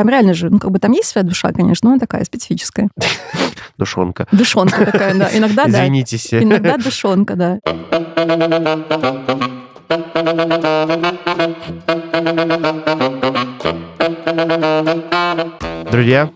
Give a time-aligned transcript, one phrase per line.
[0.00, 2.88] там реально же, ну, как бы там есть своя душа, конечно, но она такая специфическая.
[3.76, 4.26] Душонка.
[4.32, 5.28] Душонка такая, да.
[5.30, 5.82] Иногда, да.
[5.82, 6.32] Извинитесь.
[6.32, 7.58] Иногда душонка, да.
[15.90, 16.30] Друзья,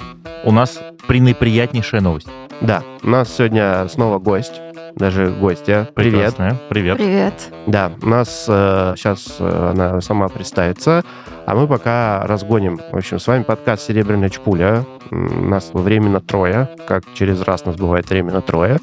[0.45, 2.29] У нас пренеприятнейшая новость.
[2.61, 4.61] да, у нас сегодня снова гость,
[4.97, 5.89] даже гостья.
[5.95, 6.13] Привет.
[6.13, 6.57] Прекрасная.
[6.69, 6.97] Привет.
[6.99, 7.53] Привет.
[7.67, 11.05] Да, у нас сейчас она сама представится,
[11.47, 12.79] а мы пока разгоним.
[12.93, 14.85] В общем, с вами подкаст «Серебряная чпуля».
[15.11, 18.79] Нас временно трое, как через раз нас бывает временно трое.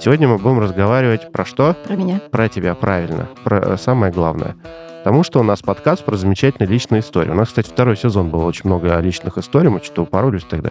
[0.00, 1.74] Сегодня мы будем разговаривать про что?
[1.84, 2.20] Про меня.
[2.30, 3.28] Про тебя, правильно.
[3.42, 4.54] Про э, самое главное.
[5.02, 7.30] Потому что у нас подкаст про замечательные личные истории.
[7.30, 10.70] У нас, кстати, второй сезон был очень много личных историй, мы что-то упоролись тогда.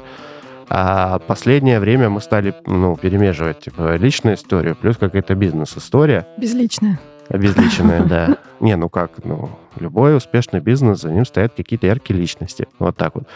[0.70, 6.28] А последнее время мы стали ну, перемеживать типа, личную историю плюс какая-то бизнес-история.
[6.38, 7.00] Безличная.
[7.30, 8.38] Обезличенная, да.
[8.60, 9.50] Не, ну как, ну,
[9.80, 12.68] любой успешный бизнес, за ним стоят какие-то яркие личности.
[12.80, 13.28] Вот так вот.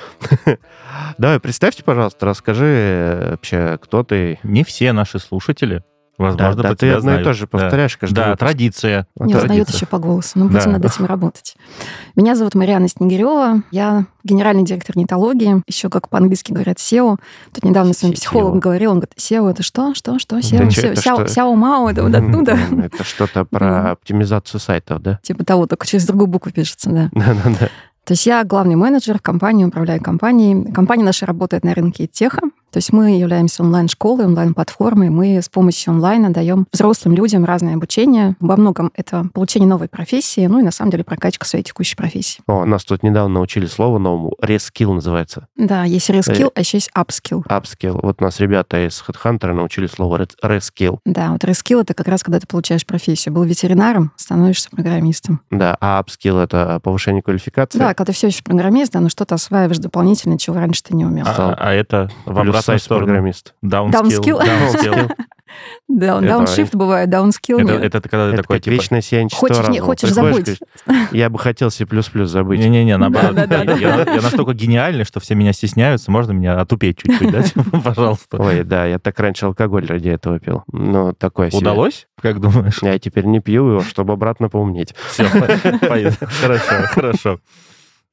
[1.18, 4.40] Давай, представьте, пожалуйста, расскажи э, вообще, кто ты.
[4.44, 5.84] Не все наши слушатели,
[6.22, 7.24] возможно, да, про ты одно и знают.
[7.24, 7.48] то же Да.
[7.48, 8.40] повторяешь каждый Да, выпуск.
[8.40, 9.08] традиция.
[9.16, 9.76] Не Вот узнают традиция.
[9.76, 10.32] еще по голосу.
[10.36, 10.70] Ну, будем Да.
[10.72, 11.56] над этим работать.
[12.16, 13.64] Меня зовут Марьяна Снегирева.
[13.72, 15.64] Я генеральный директор нетологии.
[15.68, 17.18] Еще, как по-английски говорят, SEO.
[17.54, 18.18] Тут недавно с моим SEO.
[18.18, 18.92] психологом говорил.
[18.92, 19.94] Он говорит, SEO это что?
[19.96, 20.20] Что?
[20.20, 20.36] Что?
[20.36, 20.68] Да SEO?
[20.94, 21.28] CEO?
[21.28, 22.58] Сяо Мао, это вот оттуда.
[22.84, 25.20] Это что-то про оптимизацию сайтов, да?
[25.24, 27.10] Типа того, только через другую букву пишется, да.
[27.14, 27.70] Да-да-да.
[28.06, 30.72] То есть я главный менеджер компании, управляю компанией.
[30.72, 32.42] Компания наша работает на рынке EdTech а.
[32.72, 35.10] То есть мы являемся онлайн-школой, онлайн-платформой.
[35.10, 38.38] Мы с помощью онлайна даем взрослым людям разное обучение.
[38.40, 42.42] Во многом это получение новой профессии, ну и на самом деле прокачка своей текущей профессии.
[42.48, 44.34] О, нас тут недавно научили слово новому.
[44.42, 45.48] Reskill называется.
[45.58, 47.44] Да, есть reskill, а еще есть upskill.
[47.50, 48.00] Upskill.
[48.02, 51.00] Вот нас ребята из HeadHunter научили слово reskill.
[51.06, 53.34] Да, вот рескилл это как раз когда ты получаешь профессию.
[53.34, 55.42] Был ветеринаром, становишься программистом.
[55.52, 57.80] Да, а upskill— это повышение квалификации.
[57.80, 61.06] Да, когда ты все еще программист, да, но что-то осваиваешь дополнительно, чего раньше ты не
[61.06, 61.26] умел.
[61.28, 61.56] А, Стал.
[61.58, 63.06] а это в сайт сторону.
[63.06, 63.54] программист.
[63.62, 64.40] Даунскилл.
[64.40, 65.12] Даунскилл.
[65.88, 67.84] Да, Это- дауншифт бывает, даунскилл Это нет.
[67.96, 68.74] это когда ты Это такой, типа...
[68.74, 70.60] вечное сияние Хочешь, не хочешь забыть.
[71.12, 71.86] Я бы хотел C++
[72.26, 72.60] забыть.
[72.60, 73.36] Не-не-не, наоборот.
[73.80, 76.12] Я настолько гениальный, что все меня стесняются.
[76.12, 77.44] Можно меня отупеть чуть-чуть, да?
[77.44, 78.38] Типа, Пожалуйста.
[78.42, 80.64] Ой, да, я так раньше алкоголь ради этого пил.
[80.72, 81.60] Ну, такое себе.
[81.60, 82.08] Удалось?
[82.22, 82.80] Как думаешь?
[82.82, 84.96] Я теперь не пью его, чтобы обратно поумнеть.
[85.10, 85.26] Все,
[86.40, 87.40] хорошо, хорошо.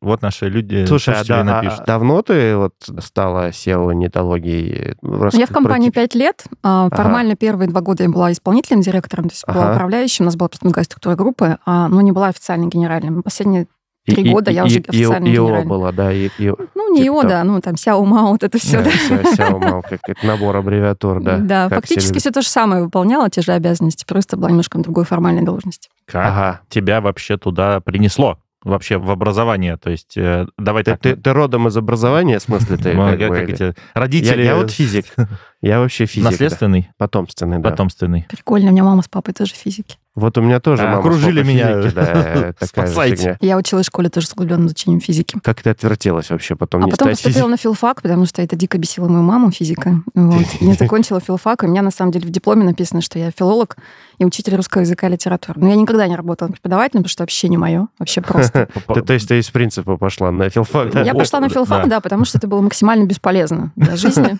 [0.01, 1.81] Вот наши люди, Слушай, а, да- напишут.
[1.81, 4.95] а давно ты вот стала SEO нетологией?
[5.33, 6.45] Я в компании пять лет.
[6.63, 6.97] А, Ага.
[6.97, 9.75] Формально первые два года я была исполнительным директором, то есть была Ага.
[9.75, 10.25] управляющим.
[10.25, 13.25] У нас была просто другая структура группы, а, но не была официально генеральным.
[13.25, 13.67] Последние
[14.07, 15.69] три года я уже официально ИО генеральный.
[15.69, 17.31] была, да, и, и, Ну, не Типа его, того.
[17.31, 18.91] да, ну, там, Сяо Мао, вот это все, да.
[19.35, 21.39] Сяо Мао, как это набор аббревиатур, да.
[21.39, 24.79] Да, как фактически все все то же самое выполняла, те же обязанности, просто была немножко
[24.79, 25.91] на другой формальной должности.
[26.07, 26.25] Как.
[26.27, 26.61] Ага.
[26.71, 28.39] тебя вообще туда принесло?
[28.65, 31.01] Вообще в образование, то есть э, давай Ты, так.
[31.01, 32.93] ты- ты родом из образования, в смысле, ты?
[32.97, 35.07] как как бы, эти я, родители я вот физик.
[35.61, 36.25] Я вообще физик.
[36.25, 36.31] да.
[36.31, 37.71] наследственный, Потомственный, да.
[37.71, 38.27] потомственный.
[38.29, 39.97] Прикольно, у меня мама с папой тоже физики.
[40.15, 41.83] Вот у меня тоже А, мама с окружили папой меня.
[41.83, 43.39] физики, да, Спасайте.
[43.41, 45.39] Я училась в школе тоже с углубленным изучением физики.
[45.45, 47.51] Как ты отвертелась вообще потом А не потом поступила физиком?
[47.53, 50.01] на филфак, потому что это дико бесило мою маму, физика.
[50.15, 50.45] Вот.
[50.61, 53.77] Я закончила филфак, и у меня на самом деле в дипломе написано, что я филолог
[54.19, 55.61] и учитель русского языка и литературы.
[55.61, 58.69] Но я никогда не работала преподавателем, потому что вообще не мое, вообще просто.
[59.07, 61.03] То есть ты из принципа пошла на филфак, да?
[61.03, 61.97] Я пошла на филфак, да.
[61.97, 64.37] да, потому что это было максимально бесполезно для жизни.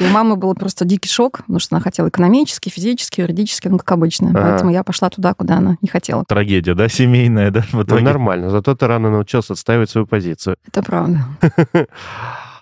[0.00, 3.78] И у мамы был просто дикий шок, потому что она хотела экономически, физически, юридически, ну,
[3.78, 4.30] как обычно.
[4.30, 4.42] Ага.
[4.42, 6.24] Поэтому я пошла туда, куда она не хотела.
[6.24, 10.56] Трагедия, да, семейная, да, Ну, нормально, зато ты рано научился отстаивать свою позицию.
[10.66, 11.24] Это правда.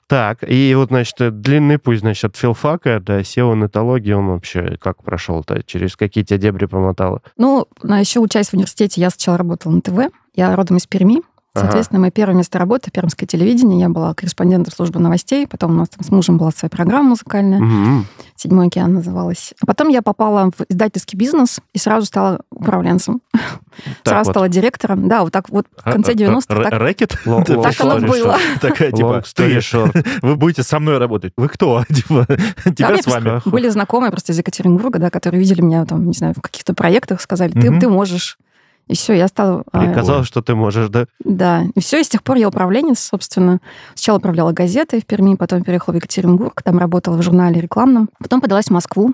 [0.09, 5.63] Так, и вот, значит, длинный путь, значит, от филфака до SEO-нетологии он вообще как прошел-то?
[5.65, 7.21] Через какие тебя дебри помотало?
[7.37, 10.11] Ну, а еще учась в университете, я сначала работала на ТВ.
[10.35, 11.21] Я родом из Перми.
[11.55, 13.81] Соответственно, мое первое место работы— пермское телевидение.
[13.81, 15.47] Я была корреспондентом службы новостей.
[15.47, 17.59] Потом у нас там с мужем была своя программа музыкальная.
[17.59, 18.07] Мгм.
[18.37, 19.55] «Седьмой океан» называлась.
[19.61, 23.21] А потом я попала в издательский бизнес и сразу стала управленцем.
[23.33, 24.33] Так сразу вот.
[24.33, 25.09] стала директором.
[25.09, 27.17] Да, вот так вот в конце 90-х Р- так, Рэкет?
[27.25, 28.37] Так оно было.
[28.61, 31.33] Такая, типа, ты- вы будете со мной работать.
[31.37, 31.85] Вы кто?
[31.89, 32.27] Типа,
[32.65, 33.41] тебя с вами.
[33.49, 37.21] Были знакомые просто из Екатеринбурга, да, которые видели меня там, не знаю, в каких-то проектах,
[37.21, 38.39] сказали, ты можешь.
[38.89, 39.65] И все, я стала...
[39.73, 41.07] а, Мне казалось, что ты можешь, да?
[41.25, 43.61] Да, и все, и с тех пор я управленец, собственно.
[43.95, 48.09] Сначала управляла газетой в Перми, потом переехала в Екатеринбург, там работала в журнале рекламном.
[48.19, 49.13] Потом подалась в Москву.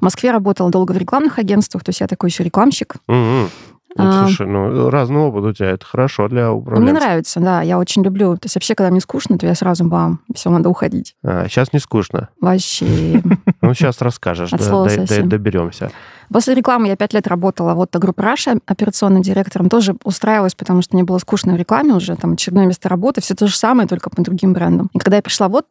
[0.00, 2.94] В Москве работала долго в рекламных агентствах, то есть я такой еще рекламщик.
[3.06, 3.50] Мгм.
[3.94, 4.24] Ну, А.
[4.26, 6.82] Слушай, ну, разный опыт у тебя, это хорошо для Но управленца.
[6.90, 8.36] мне нравится, да, я очень люблю.
[8.36, 11.14] То есть вообще, когда мне скучно, то я сразу, бам, все, надо уходить.
[11.22, 12.30] сейчас не скучно.
[12.40, 13.22] Вообще.
[13.62, 15.28] Ну, сейчас расскажешь, От да, слова дай- совсем.
[15.28, 15.90] доберемся.
[16.32, 19.68] После рекламы я пять лет работала вот на группе Раша операционным директором.
[19.68, 23.34] Тоже устраивалась, потому что мне было скучно в рекламе уже, там очередное место работы, все
[23.34, 24.88] то же самое, только по другим брендам.
[24.94, 25.66] И когда я пришла вот,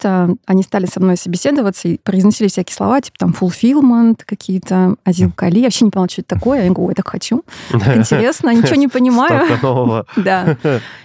[0.45, 5.57] они стали со мной собеседоваться и произносили всякие слова, типа там fulfillment, какие-то азил кали.
[5.59, 6.63] Я вообще не поняла, что это такое.
[6.65, 7.43] Я говорю, ой, так хочу.
[7.71, 10.05] Так интересно, ничего не понимаю.
[10.15, 10.57] Да.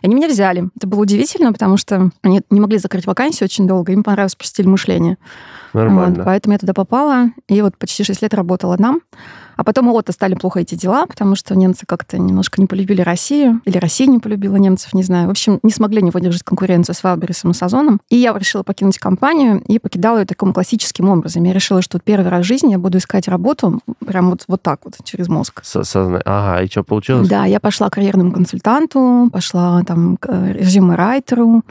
[0.03, 0.69] Они меня взяли.
[0.77, 3.93] Это было удивительно, потому что они не могли закрыть вакансию очень долго.
[3.93, 5.17] Им понравился стиль мышления.
[5.73, 6.23] Нормально.
[6.25, 6.86] Поэтому я туда попала,
[7.49, 9.01] и вот почти 6 лет работала там.
[9.57, 13.01] А потом у Отто стали плохо идти дела, потому что немцы как-то немножко не полюбили
[13.01, 15.29] Россию, или Россия не полюбила немцев, не знаю.
[15.29, 18.01] В общем, не смогли не выдержать конкуренцию с Валберисом и Сазоном.
[18.11, 21.43] И я решила покинуть компанию, и покидала ее таким классическим образом.
[21.45, 24.81] Я решила, что первый раз в жизни я буду искать работу прям вот, вот так
[24.85, 25.63] вот, через мозг.
[25.65, 27.27] Со- созна- Ага, и что, получилось?
[27.27, 31.63] Да, я пошла к карьерному консультанту, пошла там к э, резюме-райтеру,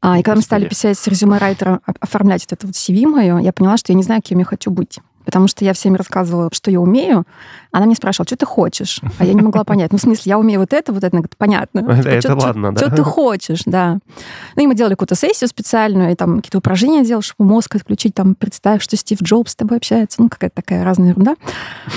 [0.00, 3.38] а, и когда мы стали писать с резюме-райтера, о- оформлять вот это вот CV мое,
[3.38, 4.98] я поняла, что я не знаю, кем я хочу быть.
[5.28, 7.26] Потому что я всем рассказывала, что я умею.
[7.70, 9.02] Она мне спрашивала, что ты хочешь?
[9.18, 9.92] А я не могла понять.
[9.92, 11.14] Ну, в смысле, я умею вот это, вот это.
[11.14, 11.80] Она говорит, понятно.
[11.80, 12.86] Это- это ладно, да.
[12.86, 13.98] Что ты хочешь, да.
[14.56, 18.14] Ну, и мы делали какую-то сессию специальную, и там какие-то упражнения делал, чтобы мозг отключить,
[18.14, 20.22] там, представь, что Стив Джобс с тобой общается.
[20.22, 21.34] Ну, какая-то такая разная ерунда.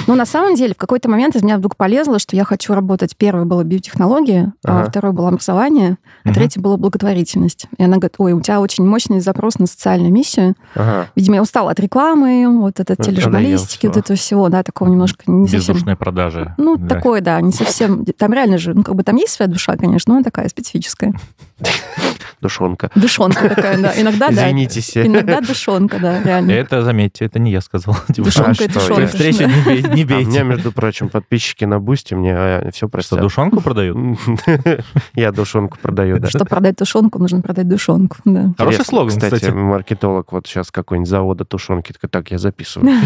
[0.07, 3.15] Но на самом деле в какой-то момент из меня вдруг полезло, что я хочу работать.
[3.15, 4.89] Первое было биотехнологии, а Ага.
[4.89, 7.67] второе было образование, а третье было благотворительность.
[7.77, 10.55] И она говорит, ой, у тебя очень мощный запрос на социальную миссию.
[10.75, 11.07] Ага.
[11.15, 13.94] Видимо, я устала от рекламы, вот от Надоело тележурналистики, всего.
[13.94, 15.59] вот этого всего, да, такого немножко не совсем...
[15.75, 16.53] Бездушные продажи.
[16.57, 16.95] Ну, Да.
[16.95, 18.06] такое, да, не совсем...
[18.06, 21.13] Там реально же, ну, как бы там есть своя душа, конечно, но она такая специфическая.
[22.41, 22.89] Душонка.
[22.95, 23.94] Душонка такая, да.
[24.01, 24.47] Иногда, да.
[24.47, 24.97] Извинитесь.
[24.97, 26.51] Иногда душонка, да, реально.
[26.51, 27.95] Это, заметьте, это не я сказал.
[28.07, 29.07] Типа, Душонка а и что, душонка.
[29.07, 30.25] встрече не А бейте.
[30.25, 33.21] меня, между прочим, подписчики на Бусти мне все Что, простят.
[33.21, 34.17] душонку продают?
[35.13, 36.29] Я душонку продаю, да.
[36.29, 38.53] Чтобы продать тушенку, нужно продать душонку, да.
[38.57, 39.35] Хороший слоган, кстати.
[39.35, 39.51] кстати.
[39.53, 41.94] маркетолог вот сейчас какой-нибудь завода тушенки.
[41.94, 42.91] такой, Так, я записываю.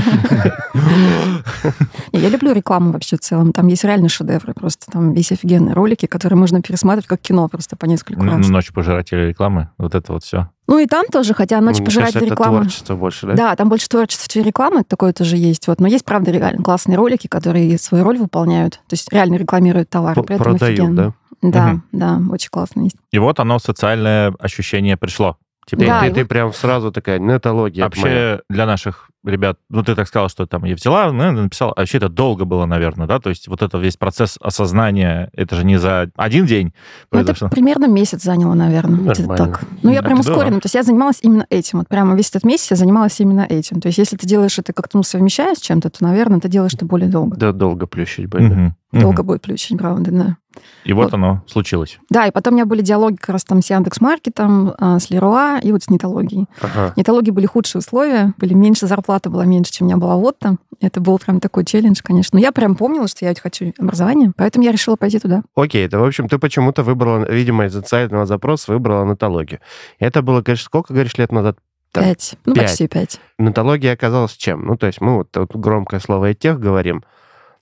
[2.12, 3.52] Я люблю рекламу вообще в целом.
[3.54, 4.54] Там есть реально шедевры.
[4.54, 8.48] Просто там есть офигенные ролики, которые можно пересматривать как кино просто по несколько Ну, раз.
[8.50, 9.70] Ночь пожирателя рекламы.
[9.78, 10.50] Вот это вот все.
[10.68, 12.60] Ну и там тоже, хотя Ну, «Ночь мне пожирателя кажется, это рекламы...
[12.62, 13.34] творчество больше, да?
[13.34, 15.68] Да, там больше творчества, чем рекламы, такое тоже есть.
[15.68, 15.80] Вот.
[15.80, 18.74] Но есть, правда, реально классные ролики, которые свою роль выполняют.
[18.88, 19.90] То есть реально рекламируют
[20.34, 21.14] этом Продают, да?
[21.42, 21.84] Да, Мгм.
[21.92, 22.96] да, очень классно есть.
[23.12, 25.38] И вот оно, социальное ощущение пришло.
[25.68, 27.86] Типа, Да, ты- и ты вот- прям сразу такая, нетология.
[27.86, 28.14] это моя».
[28.32, 31.82] Вообще для наших ребят, ну ты так сказал, что там я взяла, ну, написала, а
[31.82, 35.66] вообще это долго было, наверное, да, то есть вот это весь процесс осознания, это же
[35.66, 36.74] не за один день
[37.12, 39.00] Ну, это примерно месяц заняло, наверное.
[39.00, 39.46] где-то Нормально.
[39.54, 39.64] так.
[39.84, 40.34] Ну, я прям это да.
[40.34, 40.60] ускоренно.
[40.62, 41.80] То есть я занималась именно этим.
[41.80, 43.82] Вот прямо весь этот месяц я занималась именно этим.
[43.82, 46.74] То есть если ты делаешь это как-то ну, совмещая с чем-то, то, наверное, ты делаешь
[46.74, 47.36] это более долго.
[47.38, 48.52] Да, долго плющить будет.
[48.52, 48.76] мгм.
[48.92, 50.38] Долго будет плющить, правда, да.
[50.86, 51.14] И вот Вот.
[51.16, 52.00] оно случилось.
[52.10, 55.60] Да, и потом у меня были диалоги как раз там с Яндекс.Маркетом, а, с Леруа
[55.62, 56.46] и вот с Нетологией.
[56.62, 56.94] Ага.
[56.96, 60.60] Нетологии были худшие условия, были меньше, зарплата была меньше, чем у меня была вот там.
[60.82, 62.38] Это был прям такой челлендж, конечно.
[62.38, 65.44] Но я прям помнила, что я ведь хочу образование, поэтому я решила пойти туда.
[65.56, 69.60] Окей, это, в общем, ты почему-то выбрала, видимо, из социального запроса выбрала нетологию.
[70.00, 71.58] Это было, конечно, сколько, говоришь, лет назад?
[71.92, 72.36] Так, Пять.
[72.46, 72.66] Ну, пять.
[72.66, 73.20] почти пять.
[73.38, 74.66] Нетология оказалась чем?
[74.66, 77.04] Ну, то есть мы вот тут громкое слово «тех» говорим.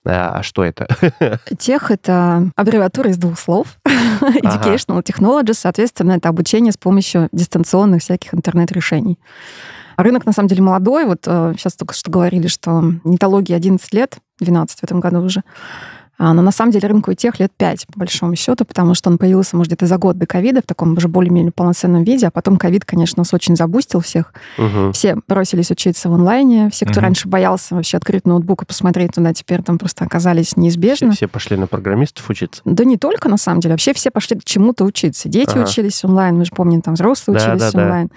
[0.06, 0.88] А а что это?
[1.60, 3.78] Тех— это аббревиатура из двух слов.
[3.86, 9.18] Educational Technology, соответственно, это обучение с помощью дистанционных всяких интернет-решений.
[9.98, 11.06] Рынок, на самом деле, молодой.
[11.06, 15.44] Вот э, сейчас только что говорили, что нетологии 11 лет, 12 в этом году уже.
[16.26, 19.10] А, Но на самом деле рынку и тех лет 5, по большому счету, потому что
[19.10, 22.32] он появился, может, где-то за год до ковида в таком уже более-менее полноценном виде, а
[22.32, 24.34] потом ковид, конечно, нас очень забустил всех.
[24.58, 24.94] Мгм.
[24.94, 27.02] Все бросились учиться в онлайне, все, кто Мгм.
[27.04, 31.12] раньше боялся вообще открыть ноутбук и посмотреть туда, теперь там просто оказались Все, неизбежно.
[31.12, 32.62] все пошли на программистов учиться.
[32.64, 33.74] Да не только, на самом деле.
[33.74, 35.28] Вообще все пошли чему-то учиться.
[35.28, 35.64] Дети Ага.
[35.64, 37.84] учились онлайн, мы же помним, там взрослые Да, учились да, да.
[37.84, 38.10] онлайн.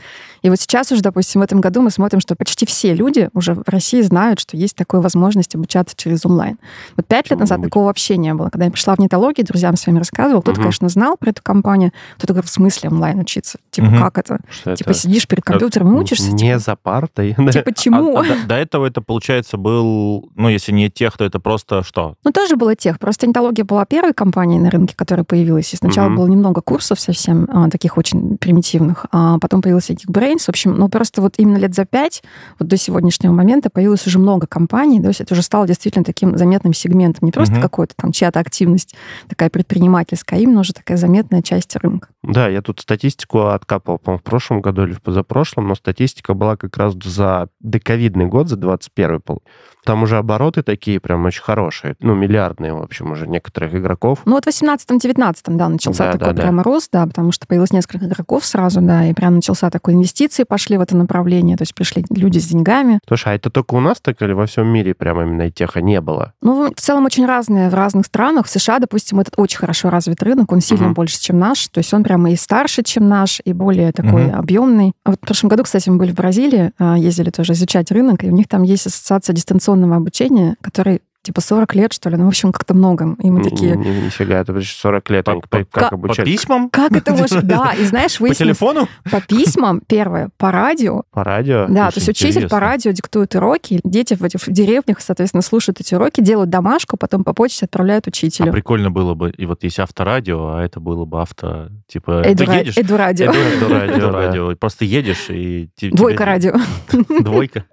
[0.43, 3.55] И вот сейчас уже, допустим, в этом году мы смотрим, что почти все люди уже
[3.55, 6.57] в России знают, что есть такая возможность обучаться через онлайн.
[6.97, 8.51] Вот пять лет назад такого вообще не было.
[8.51, 10.65] Когда я пришла в нетологию, друзьям своим рассказывал, кто-то, Мгм.
[10.65, 13.59] конечно, знал про эту компанию, кто-то говорил, в смысле онлайн учиться?
[13.71, 13.99] Типа, Мгм.
[13.99, 14.39] как это?
[14.51, 14.99] Что Типа, это?
[14.99, 16.31] сидишь перед компьютером и учишься?
[16.33, 17.35] Не Типа, за партой.
[17.53, 18.17] типа, чему?
[18.19, 21.83] А- а до, до этого это, получается, был, ну, если не тех, то это просто
[21.83, 22.17] что?
[22.23, 22.99] Ну, тоже было тех.
[22.99, 25.73] Просто нетология была первой компанией на рынке, которая появилась.
[25.73, 26.17] И сначала Мгм.
[26.17, 30.41] было немного курсов совсем а, таких очень примитивных, а потом появился Geekbrains.
[30.41, 32.23] В общем, ну, просто вот именно лет за пять,
[32.59, 35.01] вот до сегодняшнего момента, появилось уже много компаний.
[35.01, 37.25] То есть это уже стало действительно таким заметным сегментом.
[37.27, 37.63] Не просто Мгм.
[37.63, 38.95] как какой-то там чья-то активность
[39.29, 42.09] такая предпринимательская, а именно уже такая заметная часть рынка.
[42.33, 46.57] Да, я тут статистику откапывал, по-моему, в прошлом году или в позапрошлом, но статистика была
[46.57, 49.43] как раз за доковидный год, за 21 пол.
[49.85, 54.23] Там уже обороты такие прям очень хорошие, ну, миллиардные, в общем, уже некоторых игроков.
[54.25, 56.43] Ну, вот в 18-19, да, начался Да, такой да, да.
[56.43, 60.43] прямо рост, да, потому что появилось несколько игроков сразу, да, и прям начался такой инвестиции
[60.43, 62.99] пошли в это направление, то есть пришли люди с деньгами.
[63.07, 66.01] Слушай, а это только у нас так или во всем мире прямо именно теха не
[66.01, 66.33] было?
[66.43, 68.47] Ну, в целом очень разные в разных странах.
[68.47, 70.95] В США, допустим, этот очень хорошо развит рынок, он сильно Мгм.
[70.95, 71.69] больше, чем наш.
[71.69, 74.39] То есть он прямо и старше, чем наш, и более такой Мгм.
[74.39, 74.93] объемный.
[75.05, 78.25] А вот в прошлом году, кстати, мы были в Бразилии, а, ездили тоже изучать рынок,
[78.25, 82.17] и у них там есть ассоциация дистанционного обучения, который типа 40 лет, что ли.
[82.17, 83.17] Ну, в общем, как-то много.
[83.23, 85.25] И мы такие, ни- Нифига, это почти 40 лет.
[85.25, 86.71] По- по- как как- По письмам?
[86.71, 87.45] как это может...
[87.47, 88.89] Да, и знаешь, По выяснилось телефону?
[89.11, 91.67] по письмам, первое, по радио, По радио?
[91.69, 95.95] Да, то есть учитель по радио диктует уроки, дети в этих деревнях, соответственно, слушают эти
[95.95, 98.53] уроки, делают домашку, потом по почте отправляют А учителю.
[98.53, 102.53] прикольно было бы, и вот есть авторадио, а это было бы авто, типа, Эду, ты
[102.53, 103.31] едешь, Эду радио.
[103.33, 104.13] Эду- Эду радио, Да.
[104.13, 104.57] радио.
[104.57, 105.69] Просто едешь и...
[105.81, 106.55] Двойка радио.
[107.21, 107.65] Двойка.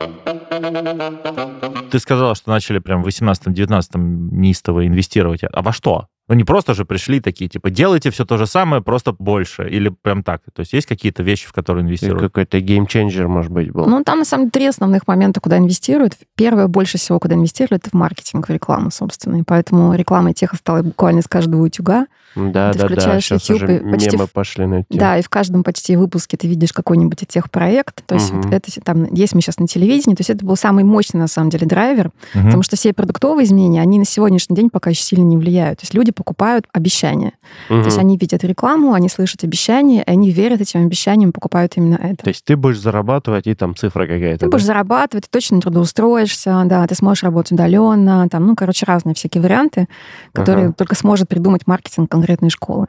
[1.92, 5.42] Ты сказала, что начали прям в 18-19 неистово инвестировать.
[5.44, 6.08] А во что?
[6.30, 9.68] Ну, не просто же пришли такие, типа, делайте все то же самое, просто больше.
[9.70, 10.42] Или прям так.
[10.54, 12.22] То есть есть какие-то вещи, в которые инвестируют?
[12.22, 13.88] какой-то геймченджер, может быть, был.
[13.88, 16.14] Ну, там, на самом деле, три основных момента, куда инвестируют.
[16.36, 19.36] Первое, больше всего, куда инвестируют, это в маркетинг, в рекламу, собственно.
[19.36, 22.08] И поэтому реклама и теха стала буквально из каждого утюга.
[22.36, 22.94] да, ты да, да.
[22.94, 24.86] включаешь Сейчас YouTube уже и почти мемы в- пошли на тему.
[25.00, 28.04] Да, и в каждом почти выпуске ты видишь какой-нибудь из тех проект.
[28.06, 28.44] То есть Мгм.
[28.44, 30.16] вот это там есть мы сейчас на телевидении.
[30.16, 32.12] То есть это был самый мощный, на самом деле, драйвер.
[32.34, 32.46] Мгм.
[32.46, 35.80] Потому что все продуктовые изменения, они на сегодняшний день пока еще сильно не влияют.
[35.80, 37.34] То есть люди покупают обещания.
[37.68, 41.96] То есть они видят рекламу, они слышат обещания, и они верят этим обещаниям, покупают именно
[41.96, 42.24] это.
[42.24, 44.40] То есть ты будешь зарабатывать, и там цифра какая-то.
[44.40, 44.52] Ты да?
[44.52, 49.42] будешь зарабатывать, ты точно трудоустроишься, да, ты сможешь работать удаленно, там, ну, короче, разные всякие
[49.42, 49.88] варианты,
[50.34, 50.74] которые Ага.
[50.78, 52.88] только сможет придумать маркетинг конкретной школы.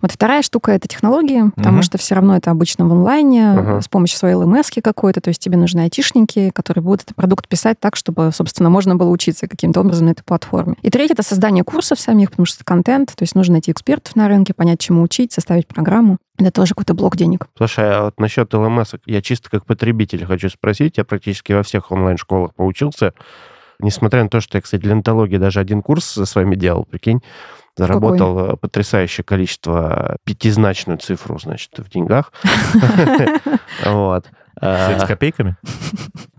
[0.00, 1.82] Вот вторая штука— это технологии, потому Мгм.
[1.82, 3.80] что все равно это обычно в онлайне, Ага.
[3.80, 7.78] с помощью своей LMS какой-то, то есть тебе нужны айтишники, которые будут этот продукт писать
[7.80, 10.76] так, чтобы, собственно, можно было учиться каким-то образом на этой платформе.
[10.82, 14.16] И третье— это создание курсов самих, потому что это контент, то есть нужно найти экспертов
[14.16, 16.18] на рынке, понять, чему учить, составить программу.
[16.38, 17.46] Это тоже какой-то блок денег.
[17.56, 20.96] Слушай, а вот насчет ЛМС, я чисто как потребитель хочу спросить.
[20.96, 23.12] Я практически во всех онлайн-школах поучился.
[23.78, 27.20] Несмотря на то, что я, кстати, для антологии даже один курс со своими делал, прикинь,
[27.76, 32.32] заработал э, потрясающее количество, пятизначную цифру, значит, в деньгах.
[33.84, 34.26] Вот.
[34.54, 35.56] Кстати, с копейками?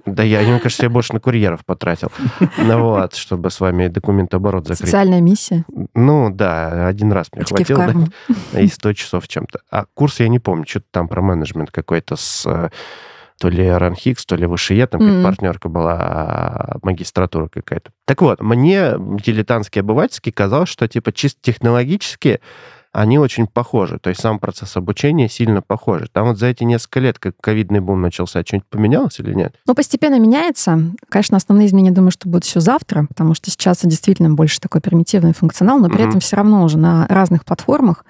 [0.05, 2.11] Да я, мне кажется, я больше на курьеров потратил.
[2.57, 4.89] Ну вот, чтобы с вами документооборот закрыть.
[4.89, 5.65] Социальная миссия.
[5.93, 7.93] Ну да, один раз мне Очки хватило.
[8.51, 8.59] да.
[8.59, 9.61] и 100 часов чем-то.
[9.71, 12.69] А курс я не помню, что-то там про менеджмент какой-то с э,
[13.39, 17.91] то ли Ранхикс, то ли ВШЕ, там как партнерка была, а, магистратура какая-то.
[18.05, 22.41] Так вот, мне дилетантски обывательски казалось, что типа чисто технологически
[22.93, 23.97] они очень похожи.
[23.99, 26.07] То есть сам процесс обучения сильно похожи.
[26.11, 29.55] Там вот за эти несколько лет, как ковидный бум начался, что-нибудь поменялось или нет?
[29.65, 30.79] Ну, постепенно меняется.
[31.09, 35.33] Конечно, основные изменения, думаю, что будут еще завтра, потому что сейчас действительно больше такой примитивный
[35.33, 36.09] функционал, но при Мгм.
[36.09, 38.05] этом все равно уже на разных платформах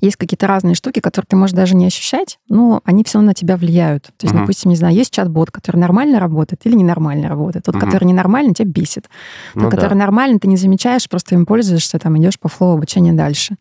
[0.00, 3.34] есть какие-то разные штуки, которые ты можешь даже не ощущать, но они все равно на
[3.34, 4.04] тебя влияют.
[4.04, 4.42] То есть, Мгм.
[4.42, 7.64] допустим, не знаю, есть чат-бот, который нормально работает или ненормально работает.
[7.64, 7.84] Тот, Мгм.
[7.86, 9.08] который ненормально, тебя бесит.
[9.54, 9.96] Тот, Ну который да.
[9.96, 13.56] нормально, ты не замечаешь, просто им пользуешься, там идешь по флоу обучения дальше.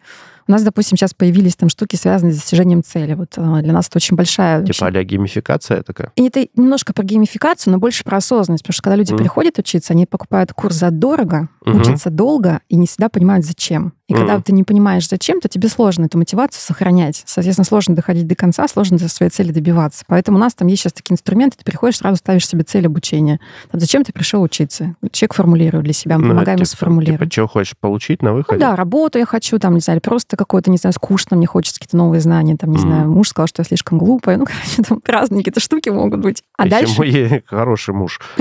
[0.47, 3.13] У нас, допустим, сейчас появились там штуки, связанные с достижением цели.
[3.15, 4.63] Вот э, для нас это очень большая...
[4.63, 6.11] Типа а-ля геймификация такая?
[6.15, 8.63] И это немножко про геймификацию, но больше про осознанность.
[8.63, 9.19] Потому что когда люди Мгм.
[9.23, 11.81] приходят учиться, они покупают курс за дорого, Мгм.
[11.81, 13.93] учатся долго и не всегда понимают, зачем.
[14.07, 14.43] И когда Мгм.
[14.43, 17.23] ты не понимаешь, зачем, то тебе сложно эту мотивацию сохранять.
[17.25, 20.05] Соответственно, сложно доходить до конца, сложно до своей цели добиваться.
[20.07, 23.41] Поэтому у нас там есть сейчас такие инструменты, ты приходишь, сразу ставишь себе цель обучения.
[23.69, 24.95] Там, зачем ты пришел учиться?
[25.11, 27.19] Человек формулирует для себя, мы Ну, помогаем ему типа, сформулировать.
[27.19, 28.59] Типа, что хочешь получить на Ну выходе?
[28.61, 31.77] да, работу я хочу, там, не знаю, или просто какое-то, не знаю, скучно, мне хочется
[31.79, 32.87] какие-то новые знания, там, не Мгм.
[32.87, 36.43] знаю, муж сказал, что я слишком глупая, ну, короче, там разные какие-то штуки могут быть.
[36.57, 36.97] А Если дальше...
[36.97, 38.21] мой хороший муж.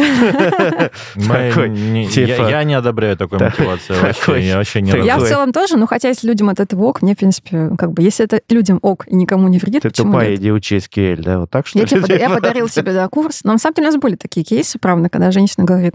[1.17, 4.41] Типа, я, не одобряю такой так- мотивации.
[4.47, 7.15] Я вообще не Я в целом тоже, но хотя если людям от этого ок, мне,
[7.15, 10.41] в принципе, как бы, если это людям ок и никому не вредит, Ты тупая, нет?
[10.41, 11.39] иди учи SQL, да?
[11.41, 13.41] Вот так что Я, тебе пода- я подарил себе да, курс.
[13.43, 15.95] Но на самом деле у нас были такие кейсы, правда, когда женщина говорит,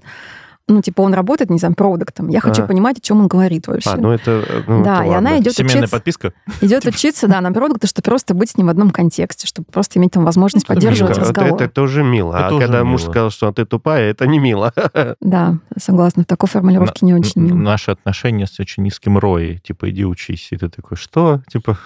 [0.68, 2.30] ну, типа, он работает, не знаю, продуктом.
[2.30, 2.68] Я хочу А.
[2.68, 3.90] понимать, о чем он говорит вообще.
[3.90, 4.44] А, ну это...
[4.68, 5.42] ну, Да, это и она ладно.
[5.44, 6.34] идет Семейная учиться, подписка?
[6.62, 10.00] идет учиться, да, на продукты, чтобы просто быть с ним в одном контексте, чтобы просто
[10.00, 11.28] иметь там возможность Ну, это поддерживать мило.
[11.28, 11.54] Разговор.
[11.56, 12.34] это- это уже мило.
[12.36, 14.74] Это а когда муж сказал, что ты тупая, это не мило.
[15.20, 17.56] Да, согласна, в такой формулировке не очень мило.
[17.58, 19.60] Наши отношения с очень низким роей.
[19.60, 20.50] Типа, иди учись.
[20.52, 21.42] И ты такой, что?
[21.52, 21.78] Типа,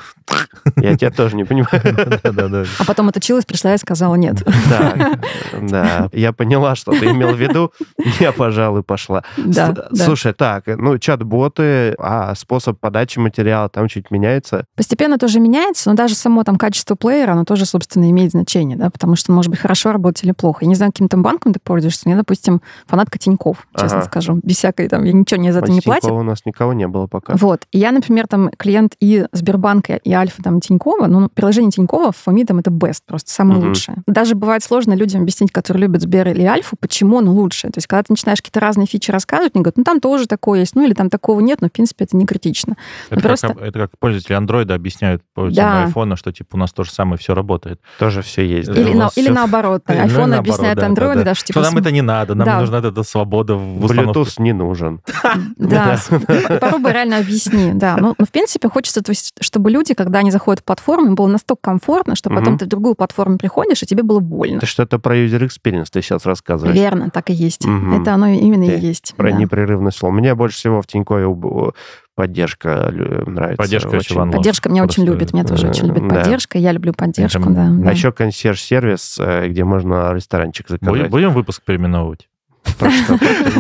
[0.77, 1.65] Я тебя тоже не понимаю.
[2.79, 4.43] А потом отучилась, пришла и сказала нет.
[4.69, 5.17] Да,
[5.61, 6.09] да.
[6.11, 7.71] Я поняла, что ты имел в виду.
[8.19, 9.23] Я, пожалуй, пошла.
[9.37, 9.73] Да.
[9.93, 14.65] Слушай, так, ну, чат-боты, а способ подачи материала там чуть меняется?
[14.75, 18.89] Постепенно тоже меняется, но даже само там качество плеера, оно тоже, собственно, имеет значение, да,
[18.89, 20.59] потому что, может быть, хорошо работать или плохо.
[20.61, 24.07] Я не знаю, каким там банком ты пользуешься, я, допустим, фанатка Тиньков, честно Ага.
[24.07, 24.39] скажу.
[24.43, 26.11] Без всякой там, я ничего не за это не Тинькова платит.
[26.11, 27.35] у нас никого не было пока.
[27.35, 27.63] Вот.
[27.71, 32.17] И я, например, там клиент и Сбербанка, и Альфа, там, Тинькова, ну, приложение Тинькова в
[32.17, 33.69] ФОМИ там это best, просто самое Мгм.
[33.69, 33.97] лучшее.
[34.07, 37.67] Даже бывает сложно людям объяснить, которые любят Сбер или Альфу, почему он лучше.
[37.69, 40.59] То есть, когда ты начинаешь какие-то разные фичи рассказывать, они говорят, ну, там тоже такое
[40.61, 42.75] есть, ну, или там такого нет, но, в принципе, это не критично.
[43.09, 45.83] Это, просто- как, это как пользователи андроида объясняют пользователям Да.
[45.85, 47.81] айфона, что типа у нас то же самое все работает.
[47.99, 48.69] Тоже все есть.
[48.71, 48.79] да.
[48.79, 51.23] Или у на- или наоборот, и iPhone наоборот, объясняет да, Android, да, да.
[51.23, 51.59] даже Что типа...
[51.61, 52.59] нам см- это не надо, нам Да.
[52.59, 53.85] нужна эта свобода в.
[53.85, 55.01] Bluetooth не нужен.
[55.57, 55.97] Да,
[56.47, 57.97] попробуй реально объясни, да.
[57.99, 61.15] Ну, ну, в принципе, хочется, то есть, чтобы люди, когда они заходят в платформу, им
[61.15, 62.57] было настолько комфортно, что потом Мгм.
[62.57, 64.57] ты в другую платформу приходишь, и тебе было больно.
[64.57, 66.75] Это что-то про user experience ты сейчас рассказываешь.
[66.75, 67.65] Верно, так и есть.
[67.65, 68.01] Мгм.
[68.01, 69.13] Это оно именно Ты и есть.
[69.15, 69.37] Про да.
[69.37, 70.15] непрерывный слом.
[70.15, 71.27] Мне больше всего в Тинькове
[72.15, 73.57] поддержка нравится.
[73.57, 74.31] Поддержка очень очень.
[74.31, 76.15] Поддержка меня очень любит, меня тоже э, очень любит да.
[76.15, 77.69] поддержка, я люблю поддержку, да.
[77.69, 77.89] да.
[77.89, 81.09] А еще консьерж-сервис, э, где можно ресторанчик заказать.
[81.09, 82.27] будем выпуск переименовывать?